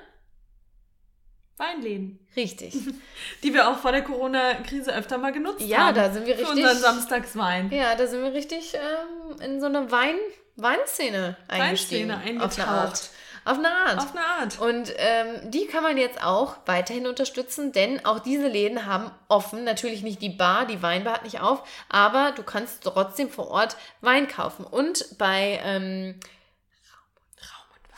[1.56, 2.18] Weinläden.
[2.36, 2.74] Richtig.
[3.42, 5.96] Die wir auch vor der Corona-Krise öfter mal genutzt ja, haben.
[5.96, 6.48] Ja, da sind wir richtig.
[6.48, 7.70] Für unseren Samstagswein.
[7.70, 10.16] Ja, da sind wir richtig ähm, in so eine Wein,
[10.56, 12.08] Weinszene eingestiegen.
[12.08, 13.10] Weinszene eingetaucht.
[13.44, 13.98] Auf eine Art.
[13.98, 14.58] Auf eine Art.
[14.58, 19.64] Und ähm, die kann man jetzt auch weiterhin unterstützen, denn auch diese Läden haben offen.
[19.64, 23.76] Natürlich nicht die Bar, die Weinbar hat nicht auf, aber du kannst trotzdem vor Ort
[24.00, 24.64] Wein kaufen.
[24.64, 26.18] Und bei ähm,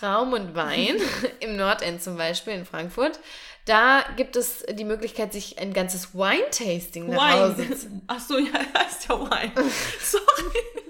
[0.02, 0.96] Raum und Wein
[1.40, 3.18] im Nordend zum Beispiel in Frankfurt.
[3.64, 7.40] Da gibt es die Möglichkeit, sich ein ganzes Wine-Tasting nach Wine.
[7.40, 8.02] Hause zu.
[8.06, 9.70] Ach so, ja, heißt ja Wine.
[10.00, 10.82] Sorry.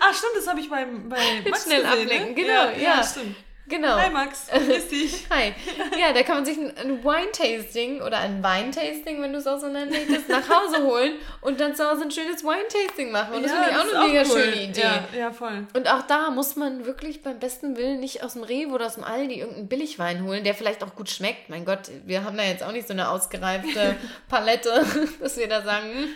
[0.00, 1.18] Ach stimmt, das habe ich beim, bei
[1.48, 2.34] Max schnell gesehen, ablenken, ne?
[2.34, 3.02] genau, ja, ja.
[3.02, 3.36] stimmt.
[3.68, 3.96] Genau.
[3.96, 5.26] Hi Max, grüß dich.
[5.30, 5.52] Hi.
[5.98, 9.58] Ja, da kann man sich ein, ein Wine-Tasting oder ein Wein-Tasting, wenn du es auch
[9.58, 13.34] so nennen möchtest, nach Hause holen und dann zu Hause ein schönes Wine-Tasting machen.
[13.34, 14.40] Und das ja, finde ich auch eine mega cool.
[14.40, 14.80] schöne Idee.
[14.80, 15.66] Ja, ja, voll.
[15.74, 18.94] Und auch da muss man wirklich beim besten Willen nicht aus dem Rewe oder aus
[18.94, 21.48] dem Aldi irgendeinen Billigwein holen, der vielleicht auch gut schmeckt.
[21.48, 23.96] Mein Gott, wir haben da jetzt auch nicht so eine ausgereifte
[24.28, 24.86] Palette,
[25.20, 26.08] dass wir da sagen, hm.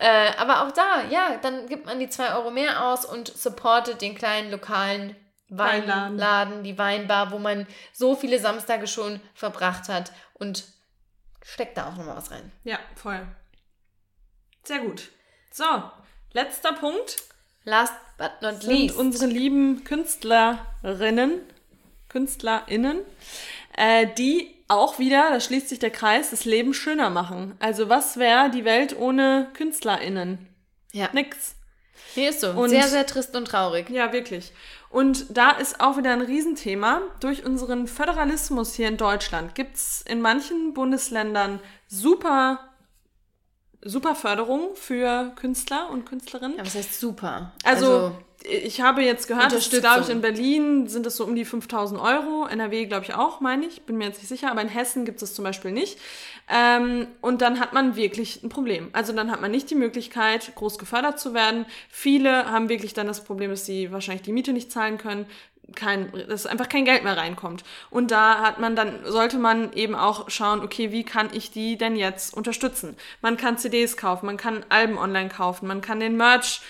[0.00, 4.00] Äh, aber auch da, ja, dann gibt man die 2 Euro mehr aus und supportet
[4.00, 5.14] den kleinen lokalen
[5.50, 6.12] Weinladen.
[6.12, 10.64] Weinladen, die Weinbar, wo man so viele Samstage schon verbracht hat und
[11.42, 12.50] steckt da auch nochmal was rein.
[12.64, 13.26] Ja, voll.
[14.64, 15.10] Sehr gut.
[15.50, 15.64] So,
[16.32, 17.18] letzter Punkt.
[17.64, 18.96] Last but not sind least.
[18.96, 21.42] unsere lieben Künstlerinnen,
[22.08, 23.00] KünstlerInnen,
[23.76, 27.54] äh, die auch wieder, da schließt sich der Kreis, das Leben schöner machen.
[27.58, 30.46] Also was wäre die Welt ohne KünstlerInnen?
[30.92, 31.08] Ja.
[31.12, 31.56] Nix.
[32.14, 32.50] Hier ist so.
[32.50, 33.90] Und, sehr, sehr trist und traurig.
[33.90, 34.52] Ja, wirklich.
[34.88, 37.02] Und da ist auch wieder ein Riesenthema.
[37.20, 42.70] Durch unseren Föderalismus hier in Deutschland gibt es in manchen Bundesländern super
[43.82, 46.58] super Förderung für Künstler und Künstlerinnen.
[46.58, 47.52] Ja, was heißt super?
[47.64, 51.34] Also, also ich habe jetzt gehört, dass, glaube ich, in Berlin sind es so um
[51.34, 54.62] die 5000 Euro, NRW glaube ich auch, meine ich, bin mir jetzt nicht sicher, aber
[54.62, 55.98] in Hessen gibt es zum Beispiel nicht.
[56.48, 58.88] Ähm, und dann hat man wirklich ein Problem.
[58.92, 61.66] Also dann hat man nicht die Möglichkeit, groß gefördert zu werden.
[61.88, 65.26] Viele haben wirklich dann das Problem, dass sie wahrscheinlich die Miete nicht zahlen können
[65.74, 67.64] kein, dass einfach kein Geld mehr reinkommt.
[67.90, 71.76] Und da hat man dann, sollte man eben auch schauen, okay, wie kann ich die
[71.76, 72.96] denn jetzt unterstützen?
[73.20, 76.60] Man kann CDs kaufen, man kann Alben online kaufen, man kann den Merch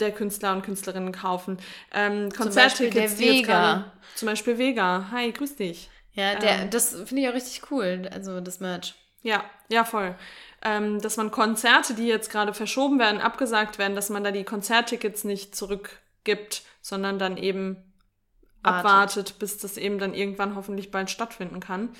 [0.00, 1.58] der Künstler und Künstlerinnen kaufen.
[1.92, 3.92] Ähm, Konzerttickets, zum Beispiel Vega.
[4.14, 5.08] zum Beispiel Vega.
[5.10, 5.90] Hi, grüß dich.
[6.12, 8.94] Ja, der, ähm, das finde ich auch richtig cool, also das Merch.
[9.22, 10.16] Ja, ja, voll.
[10.62, 14.44] Ähm, dass man Konzerte, die jetzt gerade verschoben werden, abgesagt werden, dass man da die
[14.44, 17.84] Konzerttickets nicht zurückgibt, sondern dann eben.
[18.62, 21.90] Abwartet, bis das eben dann irgendwann hoffentlich bald stattfinden kann.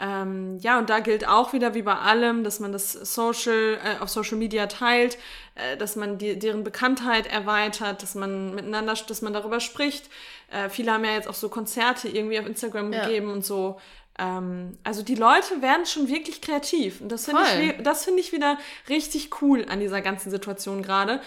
[0.00, 3.98] Ähm, ja, und da gilt auch wieder wie bei allem, dass man das Social, äh,
[4.00, 5.18] auf Social Media teilt,
[5.56, 10.08] äh, dass man die, deren Bekanntheit erweitert, dass man miteinander, dass man darüber spricht.
[10.52, 13.04] Äh, viele haben ja jetzt auch so Konzerte irgendwie auf Instagram ja.
[13.04, 13.80] gegeben und so.
[14.18, 17.00] Ähm, also die Leute werden schon wirklich kreativ.
[17.00, 21.20] Und das finde ich, das finde ich wieder richtig cool an dieser ganzen Situation gerade,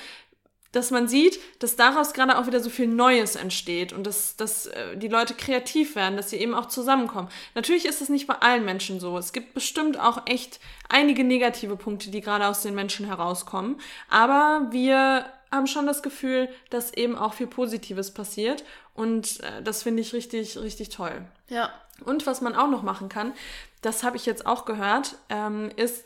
[0.72, 4.68] dass man sieht, dass daraus gerade auch wieder so viel Neues entsteht und dass, dass
[4.68, 7.30] äh, die Leute kreativ werden, dass sie eben auch zusammenkommen.
[7.56, 9.18] Natürlich ist es nicht bei allen Menschen so.
[9.18, 10.60] Es gibt bestimmt auch echt
[10.90, 13.80] einige negative Punkte, die gerade aus den Menschen herauskommen.
[14.10, 18.64] Aber wir haben schon das Gefühl, dass eben auch viel Positives passiert.
[18.94, 21.26] Und äh, das finde ich richtig, richtig toll.
[21.50, 21.72] Ja.
[22.06, 23.34] Und was man auch noch machen kann,
[23.82, 26.06] das habe ich jetzt auch gehört, ähm, ist,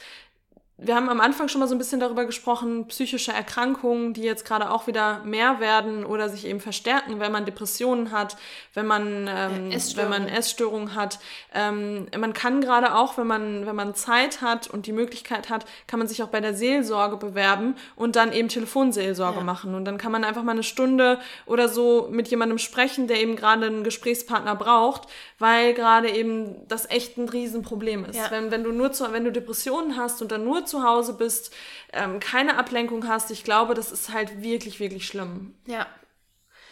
[0.78, 4.44] wir haben am Anfang schon mal so ein bisschen darüber gesprochen, psychische Erkrankungen, die jetzt
[4.44, 8.36] gerade auch wieder mehr werden oder sich eben verstärken, wenn man Depressionen hat,
[8.74, 11.20] wenn man, ähm, wenn man Essstörungen hat.
[11.54, 15.66] Ähm, man kann gerade auch, wenn man, wenn man Zeit hat und die Möglichkeit hat,
[15.88, 19.44] kann man sich auch bei der Seelsorge bewerben und dann eben Telefonseelsorge ja.
[19.46, 19.76] machen.
[19.76, 23.38] Und dann kann man einfach mal eine Stunde oder so mit jemandem sprechen, der eben
[23.38, 25.08] gerade einen Gesprächspartner braucht,
[25.40, 28.18] weil gerade eben das echt ein Riesenproblem ist.
[28.18, 28.30] Ja.
[28.30, 31.54] Wenn, wenn du nur zu, wenn du Depressionen hast und dann nur zu Hause bist,
[31.94, 35.56] ähm, keine Ablenkung hast, ich glaube, das ist halt wirklich, wirklich schlimm.
[35.66, 35.88] Ja.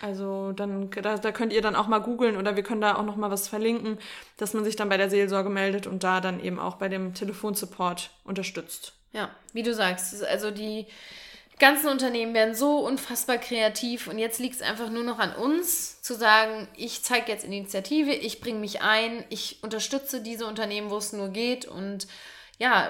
[0.01, 3.05] Also dann, da, da könnt ihr dann auch mal googeln oder wir können da auch
[3.05, 3.97] noch mal was verlinken,
[4.35, 7.13] dass man sich dann bei der Seelsorge meldet und da dann eben auch bei dem
[7.13, 8.93] Telefonsupport unterstützt.
[9.13, 10.87] Ja, wie du sagst, also die
[11.57, 16.01] ganzen Unternehmen werden so unfassbar kreativ und jetzt liegt es einfach nur noch an uns
[16.01, 20.97] zu sagen, ich zeige jetzt Initiative, ich bringe mich ein, ich unterstütze diese Unternehmen, wo
[20.97, 22.07] es nur geht und
[22.57, 22.89] ja,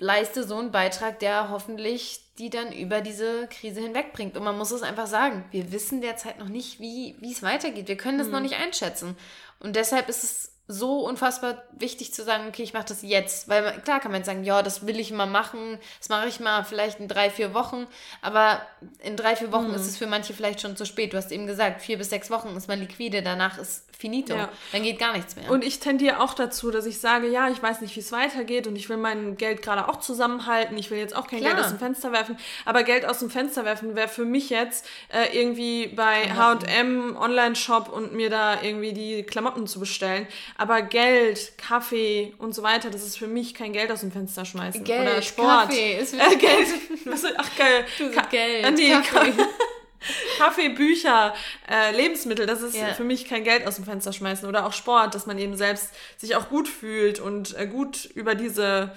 [0.00, 4.36] leiste so einen Beitrag, der hoffentlich die dann über diese Krise hinwegbringt.
[4.36, 7.86] Und man muss es einfach sagen, wir wissen derzeit noch nicht, wie, es weitergeht.
[7.86, 8.32] Wir können das mhm.
[8.32, 9.16] noch nicht einschätzen.
[9.60, 13.48] Und deshalb ist es so unfassbar wichtig zu sagen, okay, ich mache das jetzt.
[13.48, 16.64] Weil klar kann man sagen, ja, das will ich mal machen, das mache ich mal
[16.64, 17.86] vielleicht in drei, vier Wochen.
[18.22, 18.62] Aber
[19.00, 19.74] in drei, vier Wochen mhm.
[19.74, 21.12] ist es für manche vielleicht schon zu spät.
[21.12, 24.34] Du hast eben gesagt, vier bis sechs Wochen ist man liquide, danach ist finito.
[24.34, 24.48] Ja.
[24.72, 25.50] Dann geht gar nichts mehr.
[25.50, 28.66] Und ich tendiere auch dazu, dass ich sage, ja, ich weiß nicht, wie es weitergeht
[28.66, 30.76] und ich will mein Geld gerade auch zusammenhalten.
[30.78, 31.54] Ich will jetzt auch kein klar.
[31.54, 32.38] Geld aus dem Fenster werfen.
[32.64, 37.88] Aber Geld aus dem Fenster werfen wäre für mich jetzt äh, irgendwie bei H&M Online-Shop
[37.88, 40.26] und mir da irgendwie die Klamotten zu bestellen.
[40.56, 44.44] Aber Geld, Kaffee und so weiter, das ist für mich kein Geld aus dem Fenster
[44.44, 44.82] schmeißen.
[44.84, 45.68] Geld, Oder Sport.
[45.68, 46.68] Kaffee ist äh, Geld.
[47.36, 47.84] Ach geil.
[48.14, 48.64] Ka Geld.
[48.64, 49.32] Äh, nee, Kaffee.
[49.32, 49.48] Kaffee,
[50.74, 51.34] Bücher,
[51.68, 52.94] äh, Lebensmittel, das ist yeah.
[52.94, 54.48] für mich kein Geld aus dem Fenster schmeißen.
[54.48, 58.34] Oder auch Sport, dass man eben selbst sich auch gut fühlt und äh, gut über
[58.34, 58.92] diese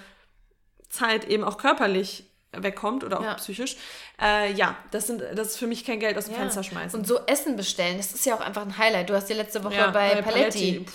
[0.88, 3.34] Zeit eben auch körperlich wegkommt oder auch ja.
[3.34, 3.76] psychisch.
[4.20, 6.40] Äh, ja, das, sind, das ist für mich kein Geld aus dem ja.
[6.40, 6.98] Fenster schmeißen.
[6.98, 9.10] Und so Essen bestellen, das ist ja auch einfach ein Highlight.
[9.10, 10.72] Du hast ja letzte Woche ja, bei, bei Paletti.
[10.72, 10.86] Paletti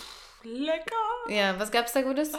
[0.43, 0.95] lecker.
[1.27, 2.31] Ja, was gab's da Gutes?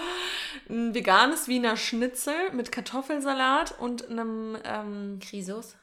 [0.68, 5.76] Ein veganes Wiener Schnitzel mit Kartoffelsalat und einem ähm, Krisos.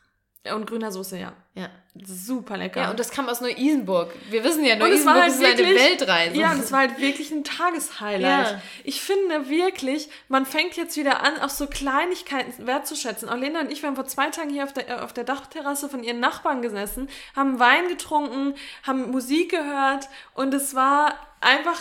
[0.55, 1.33] Und grüner Soße, ja.
[1.55, 1.69] Ja.
[2.05, 2.81] Super lecker.
[2.81, 4.13] Ja, und das kam aus Neu-Isenburg.
[4.29, 6.37] Wir wissen ja, Neu-Isenburg halt ist wirklich, eine Weltreise.
[6.37, 8.51] Ja, und es war halt wirklich ein Tageshighlight.
[8.51, 8.61] Ja.
[8.83, 13.29] Ich finde wirklich, man fängt jetzt wieder an, auch so Kleinigkeiten wertzuschätzen.
[13.29, 15.89] Auch Lena und ich, wir haben vor zwei Tagen hier auf der, auf der Dachterrasse
[15.89, 21.79] von ihren Nachbarn gesessen, haben Wein getrunken, haben Musik gehört und es war einfach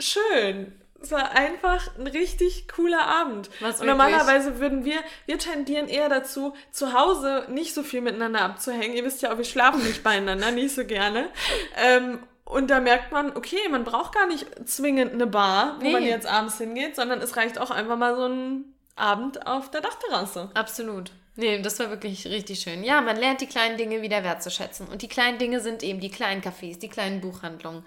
[0.00, 0.72] schön.
[1.00, 3.50] Es war einfach ein richtig cooler Abend.
[3.60, 8.40] Was und normalerweise würden wir, wir tendieren eher dazu, zu Hause nicht so viel miteinander
[8.40, 8.96] abzuhängen.
[8.96, 11.28] Ihr wisst ja auch, wir schlafen nicht beieinander, nicht so gerne.
[11.76, 15.92] Ähm, und da merkt man, okay, man braucht gar nicht zwingend eine Bar, wo nee.
[15.92, 18.64] man jetzt abends hingeht, sondern es reicht auch einfach mal so ein
[18.96, 20.50] Abend auf der Dachterrasse.
[20.54, 21.12] Absolut.
[21.36, 22.82] Nee, das war wirklich richtig schön.
[22.82, 24.88] Ja, man lernt die kleinen Dinge wieder wertzuschätzen.
[24.88, 27.84] Und die kleinen Dinge sind eben die kleinen Cafés, die kleinen Buchhandlungen.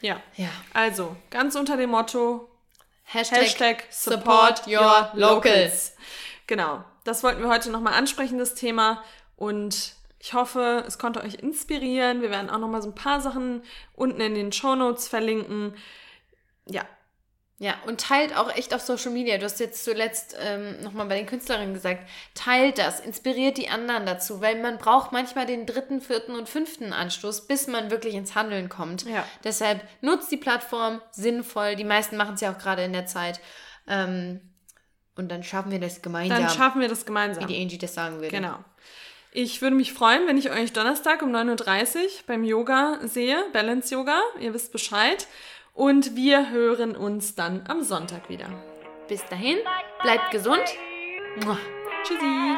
[0.00, 0.20] Ja.
[0.36, 0.48] ja.
[0.72, 2.48] Also, ganz unter dem Motto
[3.04, 5.94] Hashtag, Hashtag support your locals.
[6.46, 6.84] Genau.
[7.04, 9.02] Das wollten wir heute nochmal ansprechen, das Thema.
[9.36, 12.20] Und ich hoffe, es konnte euch inspirieren.
[12.20, 13.62] Wir werden auch nochmal so ein paar Sachen
[13.94, 15.74] unten in den Show Notes verlinken.
[16.66, 16.84] Ja,
[17.60, 19.36] ja, und teilt auch echt auf Social Media.
[19.36, 24.06] Du hast jetzt zuletzt ähm, nochmal bei den Künstlerinnen gesagt, teilt das, inspiriert die anderen
[24.06, 28.36] dazu, weil man braucht manchmal den dritten, vierten und fünften Anstoß, bis man wirklich ins
[28.36, 29.04] Handeln kommt.
[29.06, 29.24] Ja.
[29.42, 31.74] Deshalb nutzt die Plattform sinnvoll.
[31.74, 33.40] Die meisten machen es ja auch gerade in der Zeit.
[33.88, 34.40] Ähm,
[35.16, 36.38] und dann schaffen wir das gemeinsam.
[36.38, 37.42] Dann schaffen wir das gemeinsam.
[37.42, 38.28] Wie die Angie das sagen würde.
[38.28, 38.64] Genau.
[39.32, 43.92] Ich würde mich freuen, wenn ich euch Donnerstag um 9.30 Uhr beim Yoga sehe, Balance
[43.92, 44.20] Yoga.
[44.40, 45.26] Ihr wisst Bescheid.
[45.78, 48.46] Und wir hören uns dann am Sonntag wieder.
[49.06, 49.58] Bis dahin,
[50.02, 50.64] bleibt gesund.
[52.02, 52.56] Tschüssi.